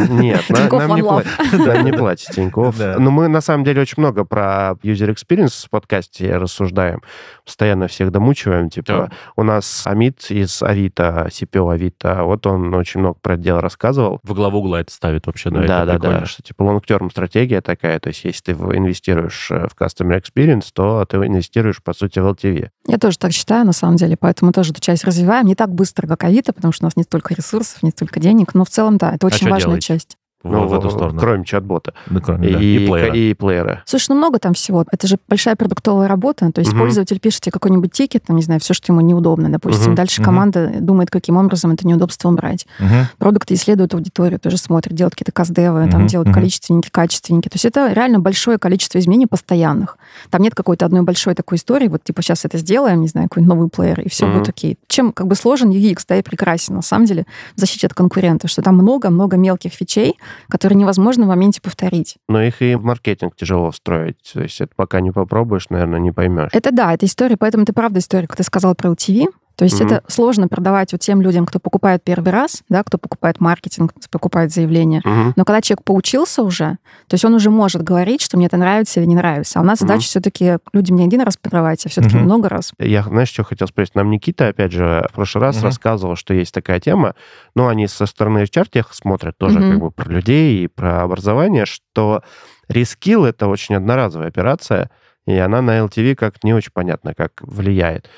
[0.09, 1.31] Нет, нам не платят.
[1.53, 2.77] Нам не платят Тинькофф.
[2.77, 2.95] Да.
[2.99, 7.01] Но мы, на самом деле, очень много про user experience в подкасте рассуждаем.
[7.45, 8.69] Постоянно всех домучиваем.
[8.69, 13.61] Типа, у нас Амид из Авито, CPO Авито, вот он очень много про это дело
[13.61, 14.19] рассказывал.
[14.23, 17.61] Во главу угла это ставит вообще, да, Да, это да, да, что типа long-term стратегия
[17.61, 21.93] такая, то есть если ты в- инвестируешь э, в customer experience, то ты инвестируешь, по
[21.93, 22.69] сути, в LTV.
[22.87, 25.45] Я тоже так считаю, на самом деле, поэтому тоже эту часть развиваем.
[25.47, 28.53] Не так быстро, как Авито, потому что у нас не столько ресурсов, не столько денег,
[28.53, 29.87] но в целом, да, это очень что важная делаете?
[29.87, 30.17] часть.
[30.45, 31.19] В, Ну, в эту сторону.
[31.19, 31.93] Кроме чат-бота.
[32.07, 33.15] Да, кроме, да, И, и плеера.
[33.15, 33.83] и плеера.
[33.85, 34.85] Слушай, ну много там всего.
[34.91, 36.51] Это же большая продуктовая работа.
[36.51, 36.81] То есть Мгм.
[36.81, 39.87] пользователь пишет какой-нибудь тикет, там, не знаю, все, что ему неудобно, допустим.
[39.87, 39.95] Мгм.
[39.95, 40.25] Дальше Мгм.
[40.25, 42.67] команда думает, каким образом это неудобство убрать.
[42.79, 43.07] Мгм.
[43.17, 46.35] Продукты исследуют аудиторию, тоже смотрят, делают какие-то каздевы, там Мгм, делают мгм.
[46.35, 47.49] количественники, качественники.
[47.49, 49.97] То есть это реально большое количество изменений постоянных.
[50.29, 53.55] Там нет какой-то одной большой такой истории, вот типа сейчас это сделаем, не знаю, какой-нибудь
[53.55, 54.37] новый плеер, и все Мгм.
[54.37, 54.77] будет окей.
[54.87, 57.25] Чем как бы сложен UX, да, и прекрасен, на самом деле,
[57.55, 60.15] в защите от конкурентов, что там много-много мелких фичей,
[60.47, 62.15] которые невозможно в моменте повторить.
[62.27, 64.17] Но их и в маркетинг тяжело встроить.
[64.33, 66.49] То есть это пока не попробуешь, наверное, не поймешь.
[66.53, 69.27] Это да, это история, поэтому это правда история, как ты сказал про LTV.
[69.55, 69.87] То есть Мгм.
[69.87, 74.51] это сложно продавать вот тем людям, кто покупает первый раз, да, кто покупает маркетинг, покупает
[74.51, 75.01] заявление.
[75.05, 75.33] Мгм.
[75.35, 78.99] Но когда человек поучился уже, то есть он уже может говорить, что мне это нравится
[78.99, 79.59] или не нравится.
[79.59, 79.87] А у нас Мгм.
[79.87, 82.25] задача все-таки людям не один раз продавать, а все-таки Мгм.
[82.25, 82.73] много раз.
[82.79, 83.95] Я, знаешь, что хотел спросить?
[83.95, 85.65] Нам Никита, опять же, в прошлый раз Мгм.
[85.65, 87.15] рассказывал, что есть такая тема,
[87.55, 89.69] но они со стороны HR-tech смотрят тоже Мгм.
[89.69, 92.23] как бы про людей и про образование, что
[92.67, 94.89] рескилл— это очень одноразовая операция,
[95.25, 98.09] и она на LTV как не очень понятно, как влияет.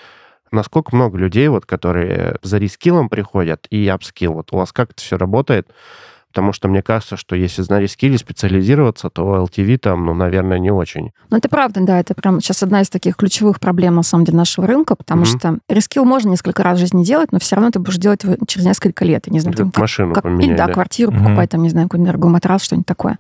[0.52, 4.92] Насколько много людей, вот, которые за reskill ом приходят и upskill, вот у вас как
[4.92, 5.68] это все работает?
[6.30, 10.60] Потому что мне кажется, что если на reskill е специализироваться, то LTV там, ну, наверное,
[10.60, 11.12] не очень.
[11.32, 14.38] Но это правда, да, это прям сейчас одна из таких ключевых проблем, на самом деле,
[14.38, 15.40] нашего рынка, потому Мгм.
[15.40, 18.36] что рескилл можно несколько раз в жизни делать, но все равно ты будешь делать его
[18.46, 19.26] через несколько лет.
[19.26, 20.74] Я не знаю, там, Как машину как, или, поменять, да, да?
[20.74, 21.24] квартиру Мгм.
[21.24, 23.18] покупать, там, не знаю, какой-нибудь дорогой матрас, что-нибудь такое.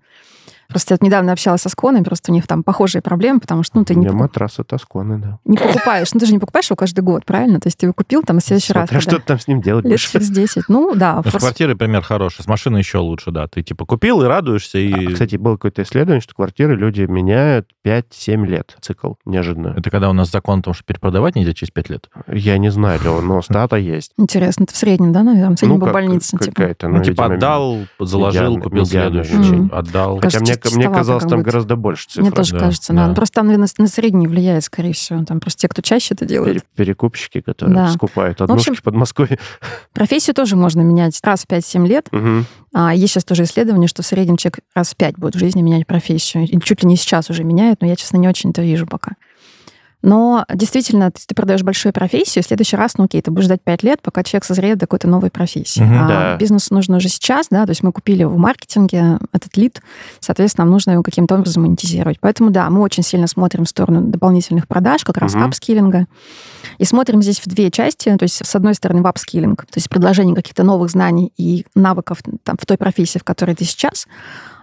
[0.67, 3.85] Просто я недавно общалась со Сконой, просто у них там похожие проблемы, потому что, ну,
[3.85, 5.39] ты У не, меня покуп- матрасы тосконы, да.
[5.45, 7.59] не покупаешь, ну, ты же не покупаешь его каждый год, правильно?
[7.59, 9.47] То есть ты его купил там, в следующий раз, Смотря когда- что ты там с
[9.47, 10.65] ним делать лет через 10.
[10.67, 11.21] Ну, да.
[11.23, 13.47] Ну, с квартиры пример хороший, с машиной еще лучше, да.
[13.47, 15.07] Ты типа купил и радуешься, и...
[15.07, 19.73] А, Кстати, было какое-то исследование, что квартиры люди меняют 5-7 лет цикл, неожиданно.
[19.77, 22.09] Это когда у нас закон о том, что перепродавать нельзя через 5 лет.
[22.27, 24.11] Я не знаю, Лёва, но стата есть.
[24.17, 25.55] Интересно, это в среднем, да, наверное?
[25.55, 26.55] В среднем по как- больнице, типа.
[26.55, 30.19] какая-то, Ну, типа видимо, отдал, заложил, купил следующий, отдал.
[30.21, 31.51] Хотя мне, мне чистовато казалось, там будто.
[31.51, 32.21] гораздо больше цифр.
[32.21, 33.01] Мне тоже да, кажется, да.
[33.03, 33.07] да.
[33.09, 35.23] Ну, Просто там на, на средний влияет, скорее всего.
[35.25, 36.53] Там просто те, кто чаще это делает.
[36.75, 37.87] Пере- Перекупщики, которые Да.
[37.89, 39.39] скупают в общем- однушки в Подмосковье.
[39.93, 42.07] Профессию тоже можно менять раз в 5-7 лет.
[42.11, 42.45] Мгм.
[42.73, 45.61] А есть сейчас тоже исследование, что в среднем человек раз в 5 будет в жизни
[45.61, 46.43] менять профессию.
[46.45, 49.13] И чуть ли не сейчас уже меняет, но я, честно, не очень это вижу пока.
[50.03, 53.61] Но действительно, если ты продаешь большую профессию, в следующий раз, ну окей, ты будешь ждать
[53.63, 55.81] 5 лет, пока человек созреет до какой-то новой профессии.
[55.81, 55.97] Мгм.
[56.03, 56.37] а Да.
[56.37, 59.81] бизнесу нужно уже сейчас, да, то есть мы купили в маркетинге этот лид,
[60.19, 62.19] соответственно, нам нужно его каким-то образом монетизировать.
[62.19, 65.45] Поэтому, да, мы очень сильно смотрим в сторону дополнительных продаж, как раз Мгм.
[65.45, 66.05] upskilling а.
[66.77, 68.15] И смотрим здесь в две части.
[68.17, 72.19] То есть, с одной стороны, в upskilling, то есть предложение каких-то новых знаний и навыков
[72.43, 74.07] там, в той профессии, в которой ты сейчас.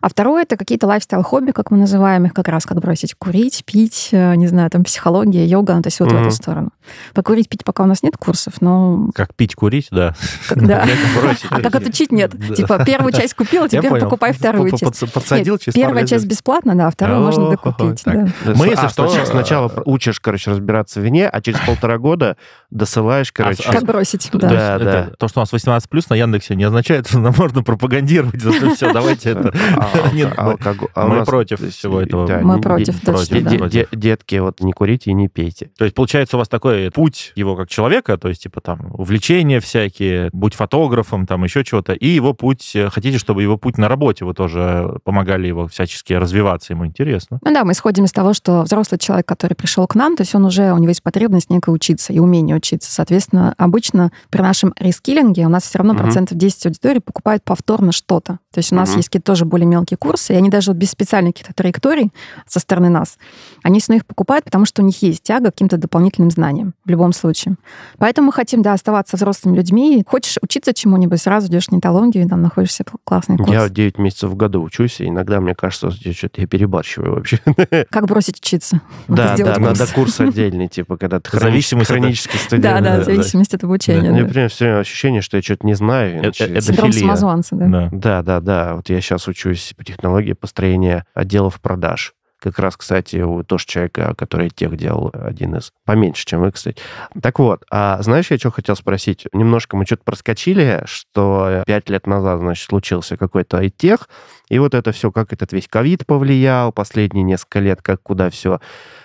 [0.05, 4.11] А второе— это какие-то lifestyle-хобби, как мы называем их, как раз как бросить курить, пить,
[4.13, 6.27] э, не знаю, там, психология, йога, ну, то есть вот в Мгм.
[6.27, 6.71] эту сторону.
[7.15, 9.09] Покурить, пить пока у нас нет курсов, но...
[9.15, 10.15] Как пить, курить, да.
[10.49, 10.87] Как- да.
[11.21, 11.47] Бросить.
[11.51, 12.33] А как отучить нет?
[12.35, 12.55] Да.
[12.55, 15.13] Типа первую часть купила, теперь покупай вторую часть.
[15.13, 18.05] Подсадил через пару Первая часть бесплатно, да, а вторую можно докупить.
[18.07, 21.99] Мы, если а, что, сначала, сначала э, учишь, короче, разбираться в вине, а через полтора
[21.99, 22.37] года
[22.71, 23.63] досылаешь, короче...
[23.67, 24.49] а- Как бросить, Да.
[24.49, 24.77] да.
[24.77, 28.41] Это- То, что у нас 18 плюс на Яндексе, не означает, что нам можно пропагандировать.
[28.75, 29.53] Все, давайте это.
[29.77, 30.59] А, Нет, а, мы-
[30.95, 32.27] а против всего этого.
[32.27, 35.71] да, Мы против, точно, Детки, вот не курите и не пейте.
[35.79, 39.61] То есть, получается, у вас такой путь его как человека, то есть, типа, там, увлечения
[39.61, 43.89] всякие, будь фотографом, там, еще чего-то, и его путь, э, хотите, чтобы его путь на
[43.89, 47.39] работе, вы тоже помогали его всячески развиваться, ему интересно.
[47.43, 50.35] Ну да, мы исходим из того, что взрослый человек, который пришел к нам, то есть
[50.35, 52.93] он уже, у него есть потребность некая учиться и умение учиться.
[52.93, 58.39] Соответственно, обычно при нашем рескиллинге у нас все равно процентов 10 аудитории покупают повторно что-то.
[58.53, 61.35] То есть у нас есть какие-то тоже более мелкие курсы, и они даже без специальных
[61.35, 62.13] каких-то траекторий
[62.47, 63.19] со стороны нас,
[63.63, 66.64] они все равно их покупают, потому что у них есть тяга к каким-то дополнительным знаниям
[66.85, 67.57] в любом случае.
[67.99, 70.05] Поэтому мы хотим, да, оставаться взрослыми людьми.
[70.07, 73.51] Хочешь учиться чему-нибудь, сразу идешь в нетологию, и там находишь себе классный курс.
[73.51, 77.39] Я 9 месяцев в году учусь, и иногда мне кажется, что что-то я перебарщиваю вообще.
[77.91, 78.81] Как бросить учиться?
[79.09, 79.79] Надо Да, да, сделать курс.
[79.79, 82.63] надо курс отдельный, типа, когда ты Зависимость хронический студент.
[82.63, 83.99] Да, да, да, в зависимости от обучения.
[84.01, 84.23] У меня, да.
[84.23, 86.19] например, все время ощущение, что я что-то не знаю.
[86.19, 87.67] Это- начи- это Синдром самозванца, да.
[87.67, 87.89] Да.
[87.93, 88.75] Да, да, да.
[88.77, 92.15] Вот я сейчас учусь по технологии построения отделов продаж.
[92.45, 95.73] Как раз, кстати, у тоже человека, который тех делал, один из.
[95.87, 96.81] Поменьше, чем вы, кстати.
[97.23, 99.27] Так вот, а знаешь, я что хотел спросить?
[99.33, 104.11] Немножко мы что-то проскочили, что пять лет назад, значит, случился какой-то IT-тех,
[104.51, 108.61] и вот это все, как этот весь ковид повлиял, последние несколько лет, как куда все,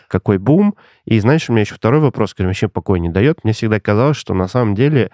[0.09, 0.75] какой бум.
[1.05, 3.45] И знаешь, у меня еще второй вопрос, который вообще покоя не дает.
[3.45, 5.11] Мне всегда казалось, что на самом деле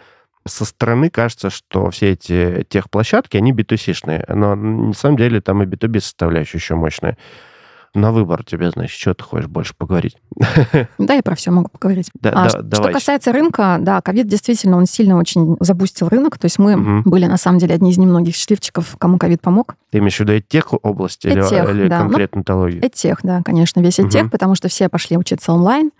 [0.47, 5.65] со стороны кажется, что все эти техплощадки, они B2C-шные, но на самом деле там и
[5.65, 7.17] B2B составляющая еще мощная.
[7.95, 10.17] На выбор тебе, значит, что ты хочешь больше поговорить?
[10.99, 12.10] Да, я про все могу поговорить.
[12.21, 12.89] Да, А да, ш- давай.
[12.91, 16.38] Что касается рынка, да, ковид действительно, он сильно очень забустил рынок.
[16.38, 17.03] То есть мы Мгм.
[17.03, 19.75] были, на самом деле, одни из немногих счастливчиков, кому ковид помог.
[19.91, 21.39] Ты имеешь в виду тех области или,
[21.71, 21.99] или да.
[21.99, 22.84] Ну, конкретно энтологию?
[22.86, 24.08] Эдтех, да, конечно, весь Мгм.
[24.08, 25.91] Эдтех, потому что все пошли учиться онлайн,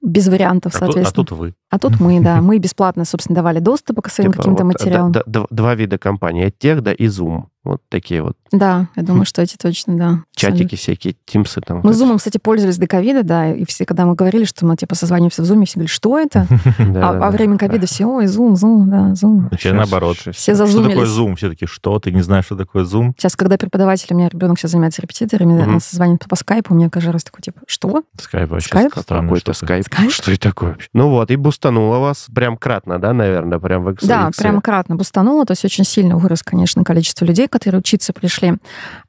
[0.00, 1.26] без вариантов, А тут, а соответственно.
[1.26, 1.54] тут вы.
[1.70, 5.12] А тут мы, да, мы бесплатно, собственно, давали доступ к своим Типа каким-то вот, материалам.
[5.12, 6.52] д- д- два вида компаний.
[6.56, 7.44] тех, да, и Zoom.
[7.64, 10.22] Вот такие вот Да, я думаю, что эти точно, да.
[10.34, 11.80] чатики всякие, тимсы там.
[11.82, 14.94] Мы Zoom, кстати, пользовались до ковида, да, и все, когда мы говорили, что мы, типа,
[14.94, 16.46] созваниваемся в Zoom, все говорили, что это?
[16.78, 17.30] А во да.
[17.30, 19.48] время ковида все, ой, Zoom, Zoom, да, Zoom.
[19.50, 20.16] Вообще Щас- наоборот.
[20.16, 21.08] Все Что такое зазумились.
[21.08, 21.36] Zoom?
[21.36, 21.98] Все таки что?
[21.98, 23.12] Ты не знаешь, что такое Zoom?
[23.16, 26.90] Сейчас, когда преподаватель, у меня ребенок сейчас занимается репетиторами, он созванивает по скайпу, у меня
[26.90, 28.02] каждый раз такой, типа, что?
[28.20, 28.92] Скайп вообще Скайп?
[28.94, 29.86] Какой-то скайп.
[30.10, 30.88] Что это такое вообще?
[30.92, 33.94] Ну вот, и бустануло вас прям кратно, да, наверное, прям в.
[34.02, 38.37] Да, прямо кратно бустануло, то есть очень сильно вырос, конечно, количество людей, которые учиться пришли.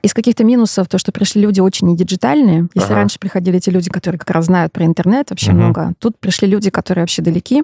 [0.01, 2.67] Из каких-то минусов то, что пришли люди очень недиджитальные.
[2.73, 2.95] Если Ага.
[2.95, 5.59] раньше приходили те люди, которые как раз знают про интернет вообще Мгм.
[5.59, 7.63] много, тут пришли люди, которые вообще далеки.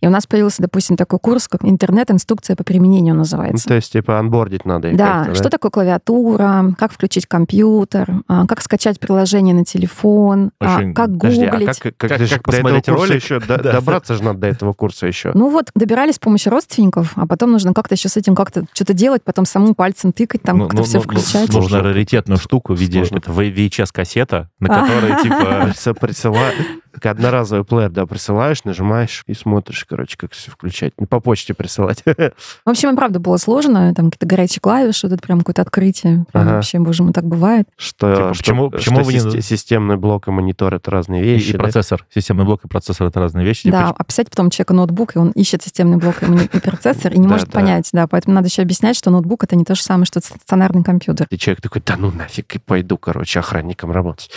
[0.00, 3.66] И у нас появился, допустим, такой курс, как интернет-инструкция по применению Ну, называется.
[3.66, 8.60] то есть, типа, анбордить надо Да, как-то, что такое клавиатура, как включить компьютер, а, как
[8.62, 11.66] скачать приложение на телефон, а, Очень- как Подожди, а гуглить.
[11.80, 13.22] как, как, Как- как до этого посмотреть курса ролик?
[13.22, 13.58] еще Да.
[13.58, 15.32] добраться же надо до этого курса еще.
[15.34, 18.94] Ну вот, добирались с помощью родственников, а потом нужно как-то еще с этим как-то что-то
[18.94, 21.48] делать, потом самому пальцем тыкать, там Ну, как-то ну, все ну, включать.
[21.52, 26.52] ну, Нужно раритетную штуку в виде VHS-кассета, на которой, типа, Присыл- присыла-
[26.87, 30.92] как одноразовый плеер, да, присылаешь, нажимаешь и смотришь, короче, как все включать.
[30.98, 32.02] Ну, По почте присылать.
[32.06, 32.32] В
[32.70, 36.24] общем, и правда было сложно, там какие-то горячие клавиши, вот это прям какое-то открытие.
[36.32, 36.54] Прям Ага.
[36.56, 37.68] Вообще, боже мой, так бывает.
[37.76, 41.22] Что, Типа, что- почему- что почему вы не- систе- системный блок и монитор это разные
[41.24, 41.50] и, вещи.
[41.50, 41.58] и да?
[41.60, 42.04] процессор.
[42.14, 43.62] Системный блок и процессор— это разные вещи.
[43.62, 47.18] Типа, да, описать потом человеку ноутбук, и он ищет системный блок и и процессор, и
[47.18, 50.06] не может понять, да, поэтому надо еще объяснять, что ноутбук это не то же самое,
[50.06, 51.26] что стационарный компьютер.
[51.30, 54.30] И человек такой, да ну нафиг, и пойду, короче, охранником работать.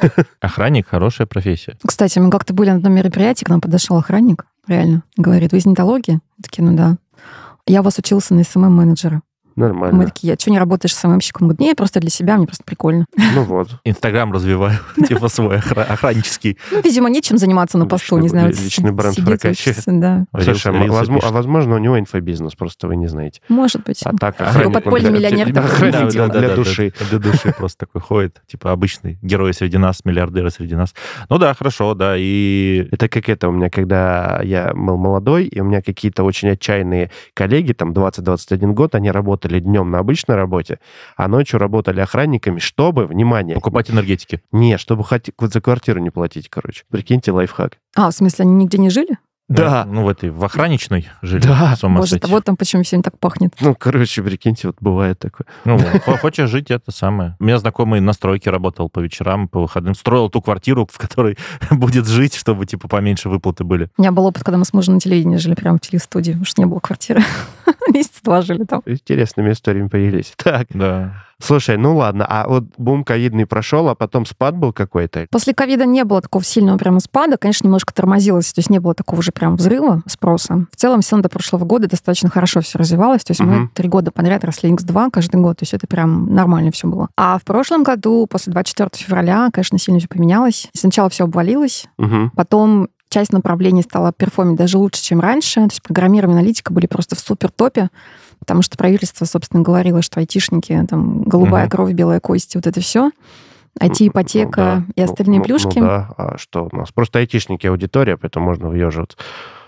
[0.40, 1.76] Охранник— хорошая профессия.
[1.94, 5.64] Кстати, мы как-то были на одном мероприятии, к нам подошел охранник, реально, говорит, вы из
[5.64, 6.18] Нетологии?
[6.42, 6.96] Такие, ну да.
[7.68, 9.22] Я у вас учился на SMM-менеджера.
[9.56, 10.04] Мы Нормально.
[10.06, 11.42] такие, а что не работаешь SMM щиком?
[11.44, 13.06] Он говорит, не, просто для себя, мне просто прикольно.
[13.34, 13.70] Ну вот.
[13.84, 16.56] Инстаграм развиваю, типа свой охра- охраннический.
[16.70, 18.48] Ну, видимо, нечем заниматься на посту, не знаю.
[18.50, 19.82] личный бренд сидит, прокачивает.
[19.86, 23.40] Да, Слушай, а, возможно, а у него инфобизнес, просто вы не знаете.
[23.48, 24.00] может быть.
[24.04, 25.46] А так, Такой охранник, подпольный для- миллионер
[26.30, 26.92] для- души.
[27.10, 30.94] Для души просто такой ходит, типа обычный герой среди нас, миллиардеры среди нас.
[31.28, 32.88] Ну да, хорошо, да, и...
[32.92, 37.10] Это как это у меня, когда я был молодой, и у меня какие-то очень отчаянные
[37.34, 40.78] коллеги, там 20-21 год, они работали днем на обычной работе,
[41.16, 44.42] а ночью работали охранниками, чтобы, внимание, Покупать энергетики.
[44.52, 46.84] не, чтобы хоть за квартиру не платить, короче.
[46.90, 47.78] Прикиньте, лайфхак.
[47.96, 49.18] А, в смысле, они нигде не жили?
[49.48, 49.84] Да.
[49.84, 51.42] Ну, в этой, в охранничной жили.
[51.42, 51.76] Да.
[51.76, 52.30] С ума Боже, сойти.
[52.30, 53.52] вот там почему всем так пахнет.
[53.60, 55.46] Ну, короче, прикиньте, вот бывает такое.
[55.66, 57.36] Ну, хо- хочешь жить, это самое.
[57.38, 59.94] У меня знакомый на стройке работал по вечерам, по выходным.
[59.94, 61.36] Строил ту квартиру, в которой
[61.70, 63.90] будет жить, чтобы, типа, поменьше выплаты были.
[63.98, 66.46] У меня был опыт, когда мы с мужем на телевидении жили прямо в телестудии, потому
[66.46, 67.22] что не было квартиры.
[67.92, 68.82] Месяц два жили там.
[68.86, 70.32] Интересными историями появились.
[70.42, 71.22] Так, Да.
[71.40, 75.26] Слушай, ну ладно, а вот бум ковидный прошел, а потом спад был какой-то?
[75.30, 78.94] После ковида не было такого сильного прямо спада, конечно, немножко тормозилось, то есть не было
[78.94, 80.66] такого же прям взрыва спроса.
[80.72, 83.70] В целом, все до прошлого года достаточно хорошо все развивалось, то есть мы Мгм.
[83.74, 87.08] три года подряд росли X2 каждый год, то есть это прям нормально все было.
[87.16, 90.68] А в прошлом году, после 24 февраля, конечно, сильно все поменялось.
[90.74, 92.32] Сначала все обвалилось, Мгм.
[92.34, 95.60] потом часть направлений стала перформить даже лучше, чем раньше.
[95.60, 97.88] То есть программирование, аналитика были просто в супер топе,
[98.40, 101.70] потому что правительство, собственно, говорило, что айтишники, там, голубая Мгм.
[101.70, 103.10] кровь, белая кость, вот это все.
[103.80, 104.92] IT-ипотека Ну да.
[104.96, 105.78] и остальные Ну- ну- плюшки.
[105.78, 106.92] Ну да, а что у нас?
[106.92, 109.16] Просто айтишники аудитория, поэтому можно выёживаться.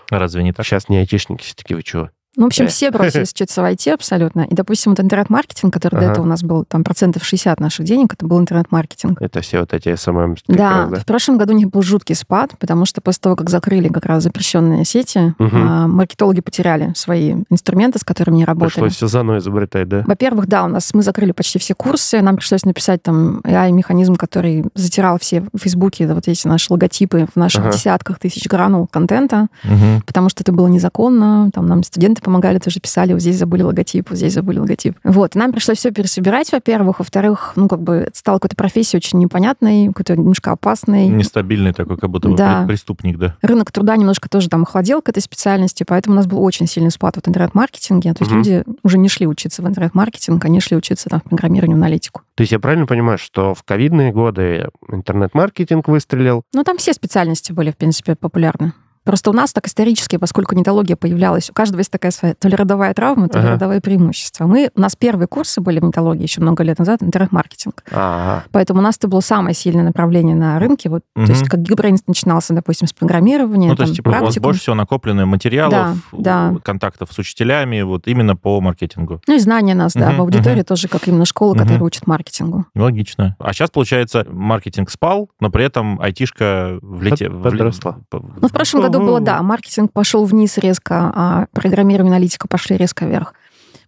[0.09, 0.65] Разве не так?
[0.65, 2.09] Сейчас не айтишники, все таки вы чего?
[2.35, 2.67] Ну, в общем, Э.
[2.67, 4.41] все бросились учиться в IT абсолютно.
[4.41, 6.11] И, допустим, вот интернет-маркетинг, который до Ага.
[6.11, 9.19] этого у нас был там процентов 60 наших денег, это был интернет-маркетинг.
[9.21, 10.35] Это все вот эти SMM.
[10.47, 13.35] как Да, раз, в прошлом году у них был жуткий спад, потому что после того,
[13.35, 18.73] как закрыли как раз запрещенные сети, а, маркетологи потеряли свои инструменты, с которыми они работали.
[18.73, 20.03] Пришлось все заново изобретать, да?
[20.05, 24.65] Во-первых, да, у нас мы закрыли почти все курсы, нам пришлось написать там AI-механизм, который
[24.75, 27.71] затирал все в Фейсбуке, вот эти наши логотипы в наших Ага.
[27.71, 30.03] десятках тысяч гранул контента, Мгм.
[30.05, 34.09] потому что это было незаконно, там нам студенты помогали, тоже писали, вот здесь забыли логотип,
[34.09, 34.97] вот здесь забыли логотип.
[35.05, 38.97] Вот, и нам пришлось все пересобирать, во-первых, во-вторых, ну, как бы это стало какой-то профессией
[38.97, 41.07] очень непонятной, какой-то немножко опасной.
[41.07, 42.65] Нестабильный такой, как будто бы Да.
[42.67, 43.37] преступник, да.
[43.41, 46.91] Рынок труда немножко тоже там охладел к этой специальности, поэтому у нас был очень сильный
[46.91, 48.13] спад в интернет-маркетинге.
[48.13, 48.39] То есть Мгм.
[48.39, 52.23] люди уже не шли учиться в интернет-маркетинг, они шли учиться там в программированию, аналитику.
[52.35, 57.53] То есть я правильно понимаю, что в ковидные годы интернет-маркетинг выстрелил, Ну, там все специальности
[57.53, 58.73] были, в принципе, популярны.
[59.07, 62.55] Просто у нас так исторически, поскольку нетология появлялась, у каждого есть такая своя то ли
[62.55, 63.53] родовая травма, то ли Ага.
[63.53, 64.45] родовое преимущество.
[64.47, 67.83] Мы, у нас первые курсы были в нетологии еще много лет назад, интернет-маркетинг.
[67.91, 68.43] Ага.
[68.51, 70.89] Поэтому у нас это было самое сильное направление на рынке.
[70.89, 71.25] Вот, Мгм.
[71.25, 74.37] То есть как Geekbrains начинался, допустим, с программирования, Ну, то там, есть, типа, у вас
[74.37, 76.55] больше всего накоплено материалов, Да, да.
[76.63, 79.21] контактов с учителями, вот именно по маркетингу.
[79.25, 80.65] Ну и знания нас, да, Мгм, в аудитории мгм.
[80.65, 81.63] тоже, как именно школа, Мгм.
[81.63, 82.65] которая учит маркетингу.
[82.75, 83.35] Логично.
[83.39, 87.33] А сейчас, получается, маркетинг спал, но при этом айтишка влетела.
[87.41, 87.97] Под- подросла.
[88.11, 93.05] Ну, в прошлом году было, да, маркетинг пошел вниз резко, а программирование, аналитика пошли резко
[93.05, 93.33] вверх.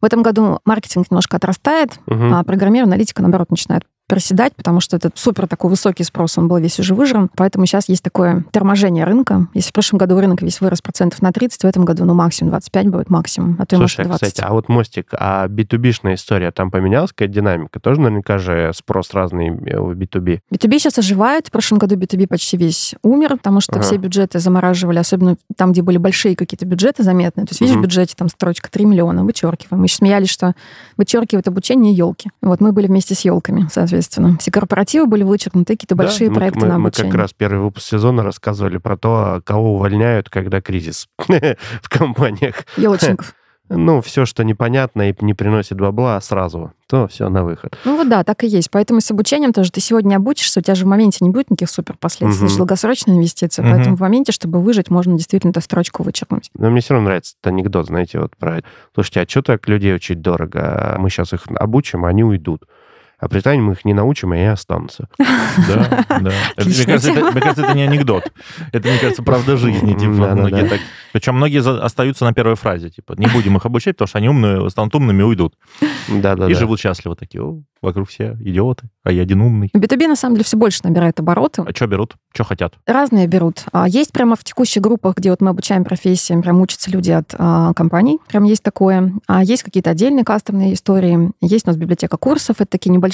[0.01, 2.33] В этом году маркетинг немножко отрастает, Мгм.
[2.33, 6.57] а программирование, аналитика, наоборот, начинает проседать, потому что этот супер такой высокий спрос, он был
[6.57, 7.29] весь уже выжран.
[7.35, 9.47] Поэтому сейчас есть такое торможение рынка.
[9.53, 12.49] Если в прошлом году рынок весь вырос процентов на 30, в этом году, ну, максимум
[12.49, 14.27] 25 будет максимум, а то и может Слушай, 20.
[14.27, 17.79] кстати, а вот мостик, а B2B-шная история, там поменялась какая динамика?
[17.79, 20.39] Тоже наверняка же спрос разный в B2B.
[20.51, 21.47] B2B сейчас оживает.
[21.47, 23.83] В прошлом году B2B почти весь умер, потому что Ага.
[23.83, 27.45] все бюджеты замораживали, особенно там, где были большие какие-то бюджеты заметные.
[27.45, 27.83] То есть, видишь, Мгм.
[27.83, 29.81] в бюджете там строчка 3 миллиона, вычеркиваем.
[29.81, 30.55] Мы еще смеялись, что
[30.97, 32.31] вычеркивают обучение елки.
[32.41, 33.98] Вот мы были вместе с елками, соответственно.
[34.39, 37.11] Все корпоративы были вычеркнуты, какие-то Да, большие мы- проекты мы, на мы обучение.
[37.11, 42.65] как раз первый выпуск сезона рассказывали про то, кого увольняют, когда кризис в компаниях.
[42.77, 43.33] Елочников.
[43.71, 47.77] Ну, все, что непонятно и не приносит бабла, сразу, то все на выход.
[47.85, 48.71] Ну вот да, так и есть.
[48.71, 51.69] Поэтому с обучением тоже ты сегодня обучишься, у тебя же в моменте не будет никаких
[51.69, 52.47] супер последствий.
[52.47, 52.57] Мгм.
[52.57, 53.63] долгосрочная инвестиция.
[53.63, 53.75] Мгм.
[53.75, 56.49] Поэтому в моменте, чтобы выжить, можно действительно эту строчку вычеркнуть.
[56.57, 58.63] Но мне все равно нравится этот анекдот, знаете, вот про...
[58.95, 60.95] Слушайте, а что так людей учить дорого?
[60.97, 62.63] Мы сейчас их обучим, а они уйдут.
[63.19, 65.07] А при этом мы их не научим, и они останутся.
[65.67, 66.31] Да, да.
[66.63, 68.31] Мне кажется, это, не анекдот.
[68.71, 69.93] Это, мне кажется, правда жизни.
[69.93, 70.75] Типа, Да, да, многие да.
[71.11, 72.89] Причем многие за- остаются на первой фразе.
[72.89, 75.55] Типа, не будем их обучать, потому что они умные, станут умными и уйдут.
[76.07, 76.49] Да-да-да.
[76.49, 77.63] И живут счастливо такие.
[77.81, 79.69] Вокруг все идиоты, а я один умный.
[79.73, 81.63] B2B на самом деле все больше набирает обороты.
[81.65, 82.15] А что берут?
[82.33, 82.73] Что хотят?
[82.85, 83.63] Разные берут.
[83.71, 87.33] А, Есть прямо в текущих группах, где вот мы обучаем профессиям, прям учатся люди от
[87.37, 88.19] а, компаний.
[88.27, 89.13] Прям есть такое.
[89.27, 91.31] А есть какие-то отдельные кастомные истории.
[91.39, 92.57] Есть у нас библиотека курсов.
[92.59, 93.08] Это такие небольшие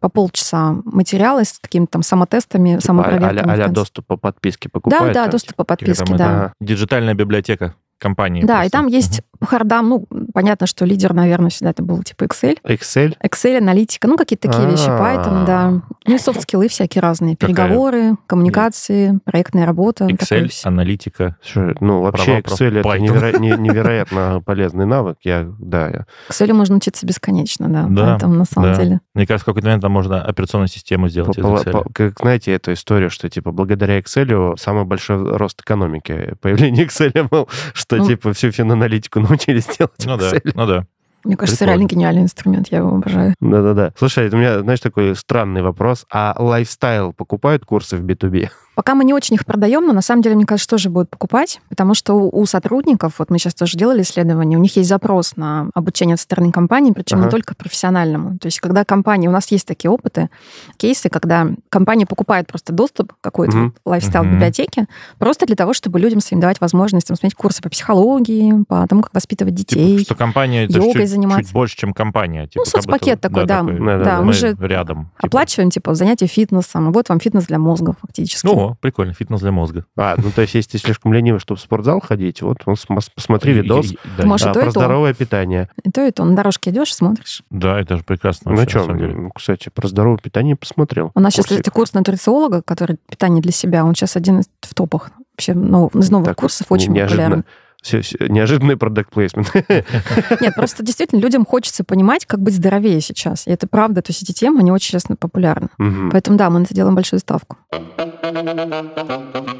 [0.00, 3.40] по полчаса материалы с какими-то там самотестами, Типа самопроверками.
[3.50, 3.68] а-ля, конце.
[3.68, 5.14] доступ по подписке Да, покупают?
[5.14, 6.26] да, там, доступ по подписке, да.
[6.30, 6.52] Ага.
[6.60, 8.42] Диджитальная библиотека компании.
[8.42, 8.70] Да, и просто.
[8.78, 12.56] там есть по хардам, ну, понятно, что лидер, наверное, всегда это был типа Excel.
[12.64, 13.14] Excel?
[13.22, 15.82] Excel, аналитика, ну, какие-то такие вещи, Python, да.
[16.06, 17.36] Ну, и софт-скиллы всякие разные.
[17.36, 17.54] Какая?
[17.54, 20.06] Переговоры, коммуникации, проектная работа.
[20.06, 21.36] Excel, аналитика.
[21.42, 25.18] Слушай, Ну, вообще, Права Excel это неверо- не- невероятно полезный навык.
[25.22, 27.86] Я, да, я- Excel можно учиться бесконечно, да.
[27.90, 28.82] Да, Поэтому на самом да.
[28.82, 29.00] деле.
[29.14, 31.70] Мне кажется, в какой-то момент там можно операционную систему сделать из Excel.
[31.72, 36.34] по- как знаете эту историю, что типа благодаря Excel самый большой рост экономики.
[36.40, 37.48] Появление Excel был,
[37.86, 38.06] что Ну.
[38.06, 40.86] типа всю финаналитику научились делать в Ну да, ну да.
[41.24, 41.78] Мне кажется, Прикольно.
[41.80, 43.34] реально гениальный инструмент, я его обожаю.
[43.40, 43.92] Да-да-да.
[43.98, 46.06] Слушай, у меня, знаешь, такой странный вопрос.
[46.12, 48.48] А лайфстайл покупают курсы в B2B?
[48.76, 51.60] Пока мы не очень их продаем, но на самом деле, мне кажется, тоже будут покупать,
[51.70, 55.34] потому что у, у сотрудников, вот мы сейчас тоже делали исследование, у них есть запрос
[55.36, 57.24] на обучение со стороны компании, причем Ага.
[57.24, 58.38] не только профессиональному.
[58.38, 60.28] То есть, когда компания, у нас есть такие опыты,
[60.76, 63.64] кейсы, когда компания покупает просто доступ к какой-то Мгм.
[63.84, 64.34] вот лайфстайл Мгм.
[64.34, 64.86] библиотеке,
[65.18, 69.00] просто для того, чтобы людям своим давать возможность там, смотреть курсы по психологии, по тому,
[69.00, 69.92] как воспитывать детей.
[69.98, 71.44] Типа, что компания это йогой чуть, заниматься.
[71.44, 72.46] чуть больше, чем компания.
[72.46, 73.62] Типа, Ну, как будто- соцпакет такой, да.
[73.62, 75.06] Да, Да, мы мы же рядом.
[75.16, 75.26] типа.
[75.28, 78.44] Оплачиваем, типа, занятия фитнесом, вот вам фитнес для мозга фактически.
[78.46, 79.84] Ну, о, прикольно, фитнес для мозга.
[79.96, 82.76] А, ну то есть, если ты слишком ленивый, чтобы в спортзал ходить, вот он
[83.14, 84.70] посмотри И- видос да, а, и то, про то.
[84.70, 85.68] здоровое питание.
[85.84, 86.24] И то, и то.
[86.24, 87.42] На дорожке идешь, смотришь.
[87.50, 88.52] Да, это же прекрасно.
[88.52, 91.12] Ну что, кстати, про здоровое питание посмотрел.
[91.14, 94.74] У нас сейчас, кстати, курс нутрициолога, который питание для себя, он сейчас один из в
[94.74, 95.10] топах.
[95.34, 97.24] Вообще нов- из новых Так, курсов очень неожиданно.
[97.24, 97.44] популярен.
[97.82, 99.52] Всё- всё- неожиданный product placement.
[100.40, 103.46] Нет, просто действительно людям хочется понимать, как быть здоровее сейчас.
[103.46, 105.68] И это правда, то есть эти темы, они очень, честно, популярны.
[105.78, 106.10] Мгм.
[106.10, 107.56] Поэтому да, мы на это делаем большую ставку.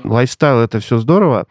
[0.04, 1.46] Лайфстайл это все здорово.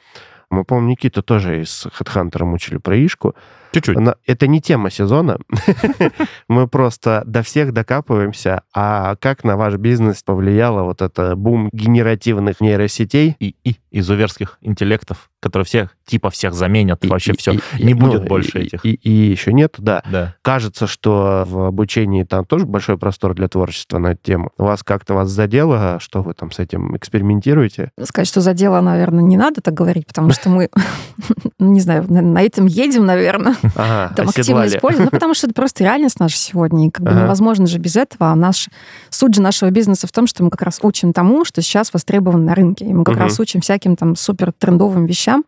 [0.50, 3.36] Мы, помню, Никиту тоже из HeadHunter мучили про Ишку.
[3.72, 3.98] Чуть-чуть.
[3.98, 5.38] Она- Это не тема сезона.
[6.48, 8.62] Мы просто до всех докапываемся.
[8.74, 13.36] А как на ваш бизнес повлияло вот это бум генеративных нейросетей?
[13.40, 17.04] И, и изуверских интеллектов, которые всех, типа всех заменят.
[17.04, 17.52] И- вообще и- все.
[17.54, 18.86] и- Не и- будет ну, больше и- этих.
[18.86, 20.04] И, и еще нет, да.
[20.10, 20.36] Да.
[20.42, 24.52] Кажется, что в обучении там тоже большой простор для творчества на эту тему.
[24.58, 25.98] Вас как-то вас задело?
[26.00, 27.92] Что вы там с этим экспериментируете?
[28.04, 30.70] Сказать, что за дело, наверное, не надо так говорить, потому что мы,
[31.60, 33.56] ну, не знаю, на, на этом едем, наверное.
[33.76, 34.70] Ага, там активно оседлали.
[34.78, 35.06] используем.
[35.06, 36.88] Ну, потому что это просто реальность наша сегодня.
[36.88, 37.22] И как бы Ага.
[37.24, 38.32] невозможно же без этого.
[38.32, 38.70] А наш,
[39.10, 42.44] суть же нашего бизнеса в том, что мы как раз учим тому, что сейчас востребовано
[42.44, 42.86] на рынке.
[42.86, 43.24] И мы как Мгм.
[43.24, 45.44] раз учим всяким там супер трендовым вещам,